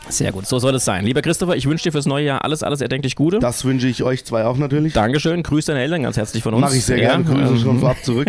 Sehr 0.10 0.32
gut, 0.32 0.46
so 0.46 0.60
soll 0.60 0.76
es 0.76 0.86
sein. 0.86 1.06
Lieber 1.06 1.22
Christopher, 1.22 1.56
ich 1.56 1.68
wünsche 1.68 1.84
dir 1.84 1.92
fürs 1.92 2.06
neue 2.06 2.26
Jahr 2.26 2.44
alles, 2.44 2.64
alles 2.64 2.82
erdenklich 2.82 3.16
Gute. 3.16 3.40
Das 3.40 3.66
wünsche 3.66 3.88
ich 3.88 4.04
euch 4.04 4.24
zwei 4.24 4.46
auch 4.46 4.58
natürlich. 4.58 4.94
Dankeschön, 4.94 5.44
grüß 5.44 5.66
deine 5.66 5.82
Eltern 5.82 6.04
ganz 6.04 6.18
herzlich 6.18 6.44
von 6.44 6.54
uns. 6.54 6.62
Mach 6.62 6.74
ich 6.74 6.86
sehr 6.86 6.98
gerne, 6.98 7.24
Grüße 7.24 7.54
ähm, 7.54 7.60
schon 7.60 7.80
vorab 7.80 8.04
zurück. 8.04 8.28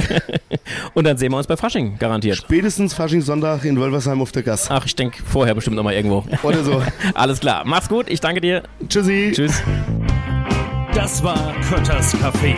Und 0.95 1.04
dann 1.04 1.18
sehen 1.18 1.33
wir 1.33 1.38
uns 1.38 1.47
bei 1.47 1.56
Fasching, 1.56 1.99
garantiert. 1.99 2.37
Spätestens 2.37 2.95
Faschingssonntag 2.95 3.64
in 3.64 3.78
Wölversheim 3.78 4.21
auf 4.21 4.33
der 4.33 4.42
Gas. 4.42 4.71
Ach, 4.71 4.85
ich 4.87 4.97
denke 4.97 5.23
vorher 5.23 5.54
bestimmt 5.54 5.76
nochmal 5.76 5.95
irgendwo. 5.95 6.25
Oder 6.42 6.64
so. 6.64 6.83
alles 7.14 7.40
klar, 7.40 7.62
mach's 7.64 7.88
gut, 7.88 8.09
ich 8.09 8.21
danke 8.21 8.40
dir. 8.40 8.62
Tschüssi. 8.88 9.33
Tschüss. 9.35 9.62
Das 10.95 11.23
war 11.23 11.54
Kötters 11.68 12.14
Café, 12.14 12.54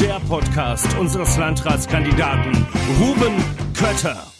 der 0.00 0.18
Podcast 0.26 0.88
unseres 0.98 1.36
Landratskandidaten 1.36 2.66
Ruben 2.98 3.34
Kötter. 3.74 4.31